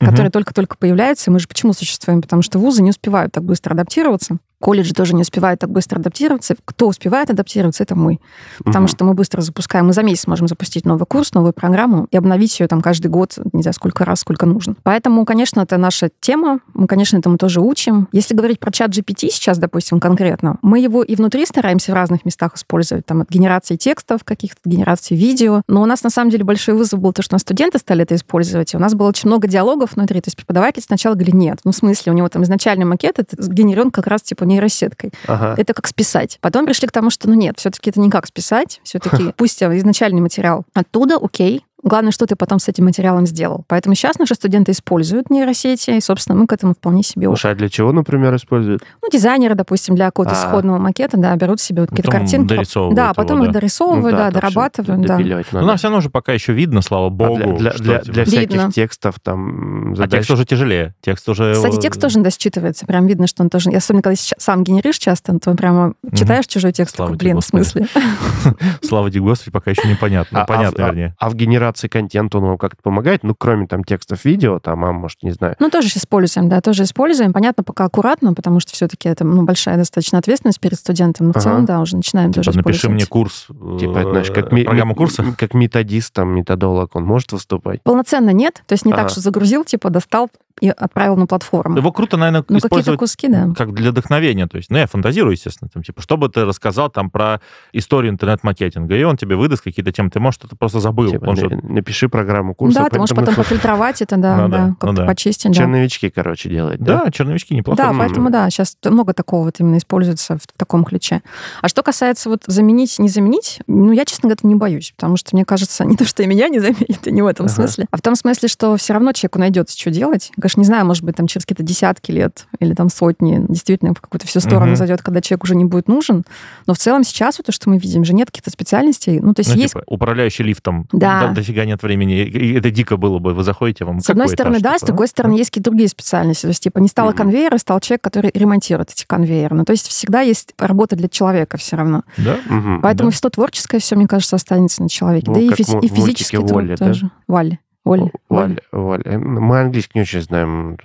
[0.00, 1.30] которые только-только появляются.
[1.30, 2.22] И мы же почему существуем?
[2.22, 4.38] Потому что вузы не успевают так быстро адаптироваться.
[4.62, 6.54] Колледжи тоже не успевают так быстро адаптироваться.
[6.64, 8.20] Кто успевает адаптироваться, это мы.
[8.58, 8.88] Потому Мгм.
[8.88, 9.86] что мы быстро запускаем.
[9.88, 13.36] Мы за месяц можем запустить новый курс, новую программу и обновить ее там каждый год,
[13.52, 14.76] не знаю, сколько раз, сколько нужно.
[14.84, 16.60] Поэтому, конечно, это наша тема.
[16.74, 18.08] Мы, конечно, этому тоже учим.
[18.12, 22.24] Если говорить про чат GPT сейчас, допустим, конкретно, мы его и внутри стараемся в разных
[22.24, 23.04] местах использовать.
[23.04, 25.62] Там от генерации текстов каких-то, генерации видео.
[25.66, 28.02] Но у нас, на самом деле, большой вызов был то, что у нас студенты стали
[28.04, 28.74] это использовать.
[28.74, 30.20] И у нас было очень много диалогов внутри.
[30.20, 33.42] То есть преподаватель сначала говорит, нет, ну, в смысле, у него там изначальный макет, это
[33.42, 35.12] сгенерен как раз типа нейросеткой.
[35.26, 35.54] Ага.
[35.56, 36.38] Это как списать.
[36.40, 38.80] Потом пришли к тому, что, ну нет, все-таки это не как списать.
[38.84, 41.64] Все-таки пусть изначальный материал оттуда, окей.
[41.82, 43.64] Главное, что ты потом с этим материалом сделал.
[43.66, 47.26] Поэтому сейчас наши студенты используют нейросети, и, собственно, мы к этому вполне себе...
[47.26, 48.82] Слушай, а для чего, например, используют?
[49.02, 50.38] Ну, дизайнеры, допустим, для какого-то А.
[50.38, 52.48] исходного макета, да, берут себе вот какие-то картинки.
[52.54, 53.46] дорисовывают Да, его, потом да.
[53.46, 55.18] их дорисовывают, Ну да, всё дорабатывают, да.
[55.18, 57.56] Ну, нам все равно же пока еще видно, слава А богу.
[57.58, 58.72] для, для, что, для, типа, для всяких Видно.
[58.72, 60.10] текстов там А задач.
[60.20, 60.94] текст уже тяжелее.
[61.00, 61.54] Текст уже...
[61.54, 62.86] Кстати, текст тоже, да, считывается.
[62.86, 63.70] Прям видно, что он тоже...
[63.70, 67.88] Особенно, когда сам генеришь часто, то прямо читаешь чужой текст, Слава такой, блин, в смысле?
[68.82, 70.38] Слава тебе, Господи, пока еще непонятно.
[70.38, 71.14] Ну, А- понятно, а, вернее.
[71.18, 73.22] А, в генерации контента он вам как-то помогает?
[73.22, 75.56] Ну, кроме там текстов видео, там, а может, не знаю.
[75.58, 77.32] Ну, тоже используем, да, тоже используем.
[77.32, 81.26] Понятно, пока аккуратно, потому что все-таки это ну, большая достаточно ответственность перед студентом.
[81.28, 81.44] Но в Ага.
[81.44, 82.94] целом, да, уже начинаем тоже Типа, напиши использовать.
[83.02, 83.46] мне курс,
[83.80, 85.24] Типа, это, знаешь, как, э, ми- курса.
[85.38, 87.82] как методист, там, методолог, он может выступать?
[87.82, 89.02] Полноценно нет, то есть не Ага.
[89.02, 90.28] так, что загрузил, типа, достал
[90.60, 91.76] и отправил на платформу.
[91.76, 93.48] Его круто, наверное, Ну, какие-то использовать куски, да.
[93.56, 94.46] как для вдохновения.
[94.46, 97.40] То есть, ну, я фантазирую, естественно, там, типа, что бы ты рассказал там про
[97.72, 100.10] историю интернет-маркетинга, и он тебе выдаст какие-то темы.
[100.10, 101.10] Ты, может, это просто забыл.
[101.10, 102.80] Типа, Он же- на- напиши программу курса.
[102.80, 105.06] да, ты можешь потом пофильтровать это, да, Ну да, да, ну как-то да.
[105.06, 105.56] почистить, да.
[105.58, 107.04] Черновички, короче, делать, да?
[107.04, 107.76] Да, черновички неплохо.
[107.82, 111.22] Да, поэтому да, сейчас много такого вот именно используется в таком ключе.
[111.60, 115.30] А что касается вот заменить, не заменить, ну, я, честно говоря, не боюсь, потому что,
[115.34, 117.54] мне кажется, не то, что и меня не заменит, и не в этом Ага.
[117.54, 120.30] смысле, а в том смысле, что все равно человеку найдется, что делать.
[120.42, 124.00] Конечно, не знаю, может быть, там через какие-то десятки лет или там сотни действительно в
[124.00, 124.76] какую-то всю сторону Мгм.
[124.76, 126.24] зайдет, когда человек уже не будет нужен.
[126.66, 129.20] Но в целом сейчас вот то, что мы видим, же нет каких-то специальностей.
[129.20, 130.86] Ну, то есть Ну, есть типа, управляющий лифтом.
[130.92, 131.28] Да.
[131.28, 132.22] Да, дофига нет времени.
[132.24, 133.34] И- Это дико было бы.
[133.34, 135.08] Вы заходите, вам С одной стороны, этаж, да, с типа, другой а?
[135.08, 136.42] стороны, есть какие-то другие специальности.
[136.42, 137.16] То есть, типа, не стало Мгм.
[137.18, 139.54] конвейера, стал человек, который ремонтирует эти конвейеры.
[139.56, 142.02] Ну, то есть всегда есть работа для человека все равно.
[142.18, 142.36] Да?
[142.48, 142.80] Мгм.
[142.82, 143.16] Поэтому Да.
[143.16, 145.26] все творческое, все, мне кажется, останется на человеке.
[145.28, 146.86] Ну, да и, в- и в мультике физически то- «Волли», да?
[146.88, 147.10] тоже.
[147.28, 147.58] Валли.
[147.84, 148.12] Валли.
[148.28, 149.02] Валя, Валя.
[149.04, 150.76] Э, Мы английский не очень знаем.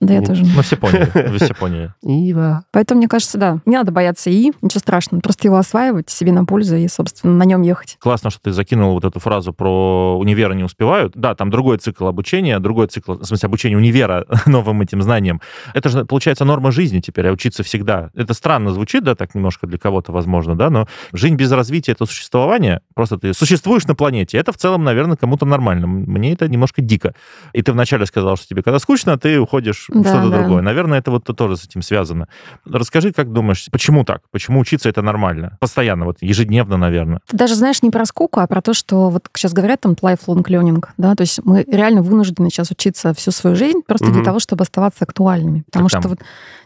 [0.00, 0.42] Да, я не- тоже.
[0.44, 1.10] Ну, все поняли.
[1.28, 1.92] Вы все поняли.
[2.02, 2.64] Ива.
[2.72, 5.20] Поэтому, мне кажется, да, не надо бояться ИИ, ничего страшного.
[5.20, 7.96] Просто его осваивать себе на пользу и, собственно, на нем ехать.
[8.00, 11.12] Классно, что ты закинул вот эту фразу про универа не успевают.
[11.14, 15.42] Да, там другой цикл обучения, другой цикл, в смысле, обучения универа новым этим знаниям.
[15.74, 18.10] Это же, получается, норма жизни теперь, а учиться всегда.
[18.14, 22.06] Это странно звучит, да, так немножко для кого-то, возможно, да, но жизнь без развития— это
[22.06, 22.80] существование.
[22.94, 24.38] Просто ты существуешь на планете.
[24.38, 25.86] Это в целом, наверное, кому-то нормально.
[25.86, 27.14] Мне это это немножко дико.
[27.52, 30.38] И ты вначале сказал, что тебе когда скучно, ты уходишь в Да, что-то да.
[30.38, 30.62] другое.
[30.62, 32.28] Наверное, это вот тоже с этим связано.
[32.64, 34.22] Расскажи, как думаешь, почему так?
[34.30, 35.56] Почему учиться это нормально?
[35.60, 37.20] Постоянно, вот ежедневно, наверное.
[37.26, 40.44] Ты даже знаешь не про скуку, а про то, что вот сейчас говорят там lifelong
[40.44, 44.24] learning, да, то есть мы реально вынуждены сейчас учиться всю свою жизнь просто для Мгм.
[44.24, 45.62] того, чтобы оставаться актуальными.
[45.66, 46.20] Потому Так что там- вот,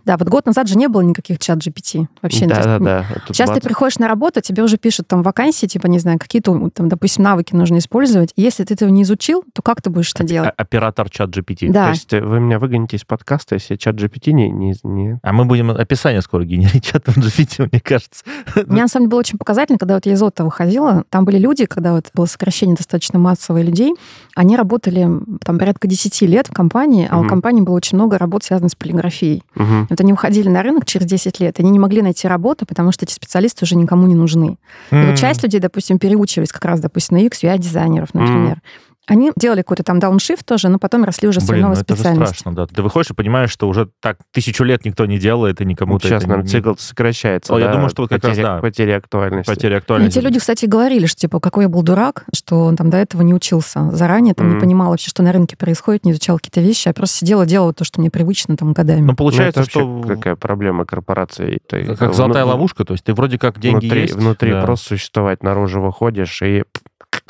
[0.04, 2.44] да, вот год назад же не было никаких чат GPT вообще.
[2.46, 3.04] есть Да-да-да.
[3.26, 3.64] Тут Сейчас ты бац.
[3.64, 7.54] приходишь на работу, тебе уже пишут там вакансии, типа, не знаю, какие-то, там, допустим, навыки
[7.54, 8.32] нужно использовать.
[8.36, 10.50] И если ты этого не изучил, то как ты будешь это делать?
[10.56, 11.70] Оператор чат GPT.
[11.70, 11.84] Да.
[11.84, 14.50] То есть э, вы меня выгоните из подкаста, если чат GPT не...
[14.50, 18.24] не, не- А мы будем описание скоро генерить чатом GPT, мне кажется.
[18.66, 21.38] Мне, на самом деле, было очень показательно, когда вот я из Отто выходила, там были
[21.38, 23.94] люди, когда вот было сокращение достаточно массовое людей,
[24.34, 25.08] они работали
[25.44, 27.28] там порядка 10 лет в компании, а у Мгм.
[27.28, 29.42] компании было очень много работ, связанных с полиграфией.
[29.54, 29.86] Мгм.
[29.90, 33.04] Вот они уходили на рынок через 10 лет, они не могли найти работу, потому что
[33.04, 34.56] эти специалисты уже никому не нужны.
[34.90, 38.62] И вот часть людей, допустим, переучивались как раз, допустим, на UX, UI-дизайнеров, например.
[39.06, 42.00] Они делали какой-то там дауншифт тоже, но потом росли уже Блин, ну новой это же
[42.00, 42.34] специальности.
[42.40, 42.66] страшно, да.
[42.66, 46.22] Ты выходишь и понимаешь, что уже так тысячу лет никто не делает, и никому-то Сейчас,
[46.22, 47.52] это наверное, не- цикл сокращается.
[47.54, 48.58] О, я да, думаю, что вот как раз, потери- да.
[48.60, 49.50] Потери актуальности.
[49.50, 50.18] потеря И актуальности.
[50.18, 53.22] эти люди, кстати, говорили, что типа какой я был дурак, что он там до этого
[53.22, 54.54] не учился заранее, там Мгм.
[54.56, 57.72] не понимал вообще, что на рынке происходит, не изучал какие-то вещи, а просто сидела, делала
[57.72, 59.00] то, что мне привычно там годами.
[59.00, 61.58] Ну, Ну, получается, это вообще что какая проблема корпорации?
[61.68, 64.14] Ты как, как золотая ловушка, то есть ты вроде как деньги внутри, есть.
[64.14, 64.62] внутри да.
[64.62, 66.62] просто существовать, наружу выходишь и...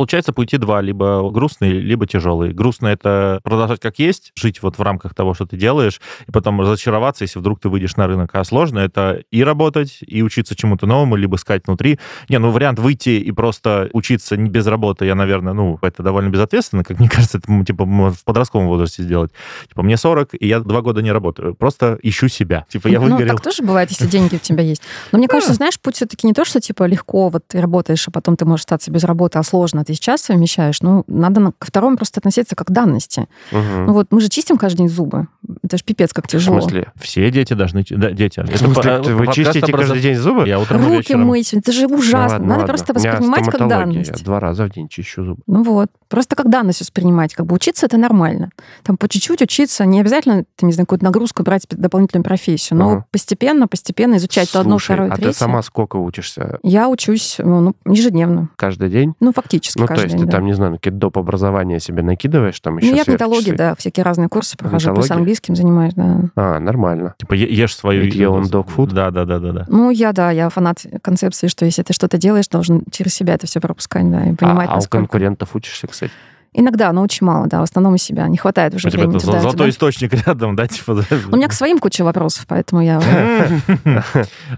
[0.01, 2.55] Получается пути два, либо грустный, либо тяжелый.
[2.55, 6.59] Грустный— это продолжать как есть, жить вот в рамках того, что ты делаешь, и потом
[6.59, 8.31] разочароваться, если вдруг ты выйдешь на рынок.
[8.33, 11.99] А сложно— это и работать, и учиться чему-то новому, либо искать внутри.
[12.31, 16.31] Не, ну вариант выйти и просто учиться не без работы, я, наверное, ну, это довольно
[16.31, 19.33] безответственно, как мне кажется, это, типа, в подростковом возрасте сделать.
[19.69, 21.55] Типа, мне 40, и я два года не работаю.
[21.55, 22.65] Просто ищу себя.
[22.71, 23.37] Типа, я ну, выгорел.
[23.37, 24.81] так тоже бывает, если деньги у тебя есть.
[25.13, 28.11] Но мне кажется, знаешь, путь все-таки не то, что типа легко, вот ты работаешь, а
[28.11, 30.81] потом ты можешь остаться без работы, а сложно, ты сейчас совмещаешь.
[30.83, 33.27] Ну, надо на- ко второму просто относиться как к данности.
[33.51, 33.87] Мгм.
[33.87, 35.27] Ну вот мы же чистим каждый день зубы.
[35.63, 36.61] Это же пипец, как В тяжело.
[36.61, 36.93] смысле?
[37.01, 37.85] Все дети должны...
[37.91, 38.41] Да, дети.
[38.41, 40.47] В смысле, ты- вы чистите каждый день зубы?
[40.47, 41.27] Я утром Руки вечером.
[41.27, 42.19] мыть, это же Ну ужасно.
[42.35, 42.67] ладно, Надо ладно.
[42.69, 44.11] просто воспринимать как данность.
[44.19, 45.43] Я два раза в день чищу зубы.
[45.47, 47.35] Ну вот, просто как данность воспринимать.
[47.35, 48.51] Как бы учиться это нормально.
[48.85, 52.91] Там по чуть-чуть учиться, не обязательно, ты не знаю, какую-то нагрузку брать, дополнительную профессию, но
[52.91, 53.05] Ага.
[53.11, 55.39] постепенно, постепенно изучать то одно, второе, а ты третье.
[55.39, 56.59] сама сколько учишься?
[56.63, 58.51] Я учусь ну, ежедневно.
[58.57, 59.15] Каждый день?
[59.21, 60.33] Ну, фактически Ну, то есть день, ты да.
[60.33, 61.19] там, не знаю, какие-то доп.
[61.19, 63.55] образования себе накидываешь, там еще Ну, я сверхчасы?
[63.57, 66.21] да, всякие разные курсы прохожу, плюс английским занимаюсь, да.
[66.37, 67.15] А, нормально.
[67.19, 68.05] Типа е- ешь свою...
[68.05, 68.93] Own dog food?
[68.93, 69.65] Да, да, да, да, да.
[69.69, 73.47] Ну, я, да, я фанат концепции, что если ты что-то делаешь, должен через себя это
[73.47, 76.13] все пропускать, да, и понимать, а, а у конкурентов учишься, кстати?
[76.53, 78.27] Иногда, но очень мало, да, в основном из себя.
[78.27, 80.95] Не хватает уже У тебя времени это туда, золотой источник рядом, да, типа...
[80.95, 81.03] да?
[81.31, 83.01] У меня к своим куча вопросов, поэтому я...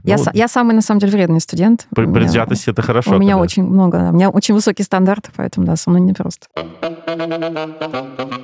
[0.04, 1.86] Я, Ну, я самый, на самом деле, вредный студент.
[1.90, 3.16] У Предвзятость это хорошо.
[3.16, 6.46] У меня очень много, у меня очень высокие стандарты, поэтому, да, со мной непросто.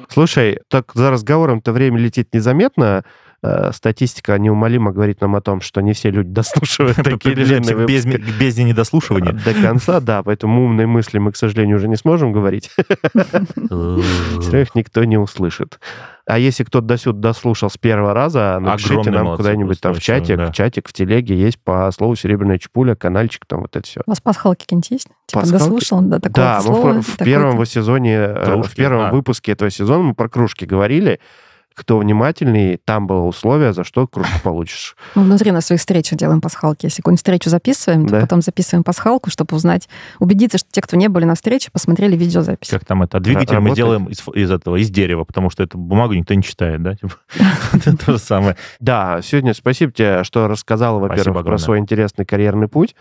[0.08, 3.04] Слушай, так за разговором-то время летит незаметно.
[3.40, 8.16] Э, Статистика неумолимо говорит нам о том, что не все люди дослушивают такие длинные выпуски
[8.16, 9.32] к бездне недослушивания.
[9.32, 12.70] до конца, да, поэтому умные мысли мы, к сожалению, уже не сможем говорить.
[14.58, 15.78] Их никто не услышит.
[16.26, 20.36] А если кто-то до сюда дослушал с первого раза, напишите нам куда-нибудь там в чатик,
[20.36, 20.46] да.
[20.46, 24.02] в чатик, в телеге есть по слову «Серебряная чепуля», канальчик, там вот это все.
[24.04, 25.08] У вас пасхалки какие-нибудь есть?
[25.26, 25.62] Типа Пасхалки?
[25.62, 29.10] дослушал, да, такое Да, мы в, первом сезоне, э, в первом а.
[29.10, 31.20] выпуске этого сезона мы про кружки говорили.
[31.78, 34.96] Кто внимательный, там было условие, за что кружку получишь.
[35.14, 36.86] Мы внутри на своих встречах делаем пасхалки.
[36.86, 38.20] Если какую-нибудь встречу записываем, то Да.
[38.22, 42.68] потом записываем пасхалку, чтобы узнать, убедиться, что те, кто не были на встрече, посмотрели видеозапись.
[42.68, 43.20] Как там это?
[43.20, 43.76] Двигатель мы работает?
[43.76, 46.94] делаем из, из этого, из дерева, потому что эту бумагу никто не читает, да?
[46.96, 47.14] Типа,
[47.72, 48.56] Это то же самое.
[48.80, 52.96] Да, сегодня спасибо тебе, что рассказал, во-первых, про свой интересный карьерный путь.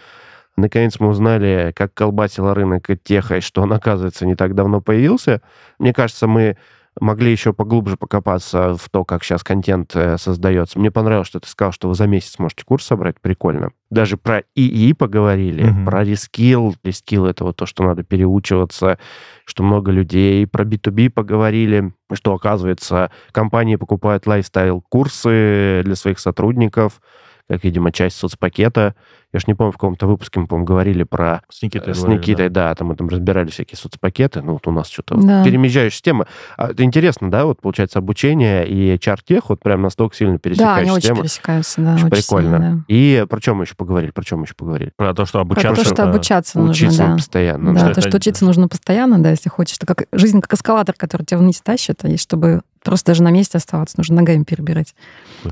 [0.56, 4.82] Наконец мы узнали, как колбасила рынок и теха, и что он, оказывается, не так давно
[4.82, 5.42] появился.
[5.78, 6.58] Мне кажется, мы
[7.00, 10.80] могли еще поглубже покопаться в то, как сейчас контент э, создается.
[10.80, 13.20] Мне понравилось, что ты сказал, что вы за месяц можете курс собрать.
[13.22, 13.72] Прикольно.
[13.90, 15.86] Даже про ИИ поговорили, Мгм.
[15.86, 16.76] про рескилл.
[16.84, 18.98] Рескилл— это вот то, что надо переучиваться,
[19.46, 20.46] что много людей.
[20.48, 27.02] Про B2B поговорили, что, оказывается, компании покупают лайфстайл-курсы для своих сотрудников,
[27.50, 28.96] как, видимо, часть соцпакета.
[29.34, 31.42] Я ж не помню, в каком-то выпуске мы, по-моему, говорили про...
[31.50, 31.94] С Никитой.
[31.94, 32.74] С говорили, Никитой, да.
[32.76, 34.42] там мы там разбирали всякие соцпакеты.
[34.42, 35.44] Ну, вот у нас что-то Да.
[35.44, 36.28] перемещающая тема.
[36.56, 40.82] А, это интересно, да, вот, получается, обучение и HR-тех вот прям настолько сильно Да, пересекающаяся
[40.82, 42.58] они очень пересекаются, да, Очень очень прикольно.
[42.58, 42.84] сильно, да.
[42.88, 44.12] И про чем мы еще поговорили?
[44.12, 44.92] Про чем мы еще поговорили?
[44.96, 45.84] Про то, что Про обучаться...
[45.84, 47.14] то, что обучаться Учиться нужно, да.
[47.16, 47.74] постоянно.
[47.74, 49.76] Да, что то, это- что учиться нужно постоянно, да, если хочешь.
[49.78, 53.32] Это как жизнь как эскалатор, который тебя вниз тащит, а и чтобы просто даже на
[53.32, 54.96] месте оставаться, нужно ногами перебирать.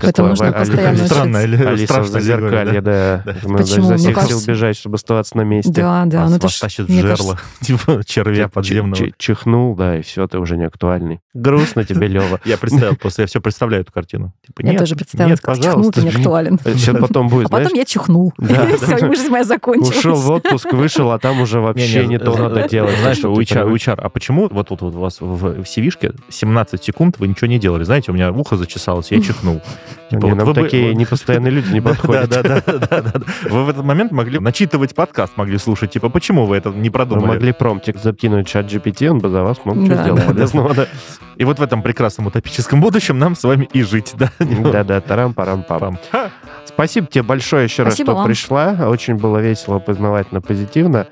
[0.01, 1.07] Поэтому нужно постоянно учиться.
[1.13, 3.23] Странно или Алиса в зазеркалье, да.
[3.26, 3.36] Да.
[3.43, 5.72] Мы Почему за Мне всех сил кажется- бежать, чтобы оставаться на месте.
[5.72, 6.22] Да, да.
[6.24, 9.07] вас, ну вас ж, тащит в жерло, типа червя Ч- подземного.
[9.18, 11.20] Чихнул, да, и все, ты уже не актуальный.
[11.34, 12.39] Грустно тебе, Лева.
[12.45, 14.34] Я представил, просто я все представляю эту картину.
[14.45, 16.59] Типа, Я тоже представила, чихнул, ты не актуален.
[16.63, 18.34] Сейчас потом будет, А потом я чихнул.
[18.41, 19.97] Все, жизнь моя закончилась.
[19.97, 22.97] ушел в отпуск, вышел, а там уже вообще не то надо делать.
[22.99, 27.20] Знаешь, что у HR, а почему вот тут вот у вас в, CV-шке 17 секунд
[27.20, 27.84] вы ничего не делали?
[27.84, 29.61] Знаете, у меня ухо зачесалось, я чихнул.
[30.09, 32.30] Типа, Не, вот нам вы бы- такие непостоянные люди не подходят.
[32.30, 33.22] Да, да, да, да, да, да.
[33.55, 35.91] Вы в этот момент могли начитывать подкаст, могли слушать.
[35.91, 37.25] Типа, почему вы это не Мы продумали?
[37.27, 40.73] могли промптик закинуть чат GPT, он бы за вас мог что Да, сделать да, полезного.
[40.73, 40.87] да.
[41.37, 44.29] И вот в этом прекрасном утопическом будущем нам с вами и жить, да?
[44.39, 45.97] Да-да, тарам-парам-пам.
[46.65, 48.25] Спасибо тебе большое еще раз, Спасибо что вам.
[48.27, 48.89] пришла.
[48.89, 51.07] Очень было весело, познавательно, позитивно.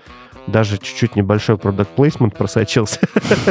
[0.45, 2.99] Даже чуть-чуть небольшой продукт плейсмент просочился.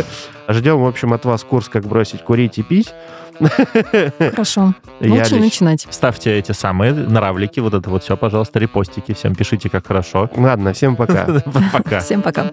[0.51, 2.93] Ждем, в общем, от вас курс «Как бросить курить и пить».
[4.31, 4.75] Хорошо.
[5.01, 5.87] Я Лучше начинать.
[5.91, 9.15] Ставьте эти самые нравлики, вот это вот все, пожалуйста, репостики.
[9.15, 10.31] Всем пишите, как хорошо.
[10.37, 11.27] Ладно, всем пока.
[11.73, 12.01] Пока.
[12.01, 12.53] Всем пока.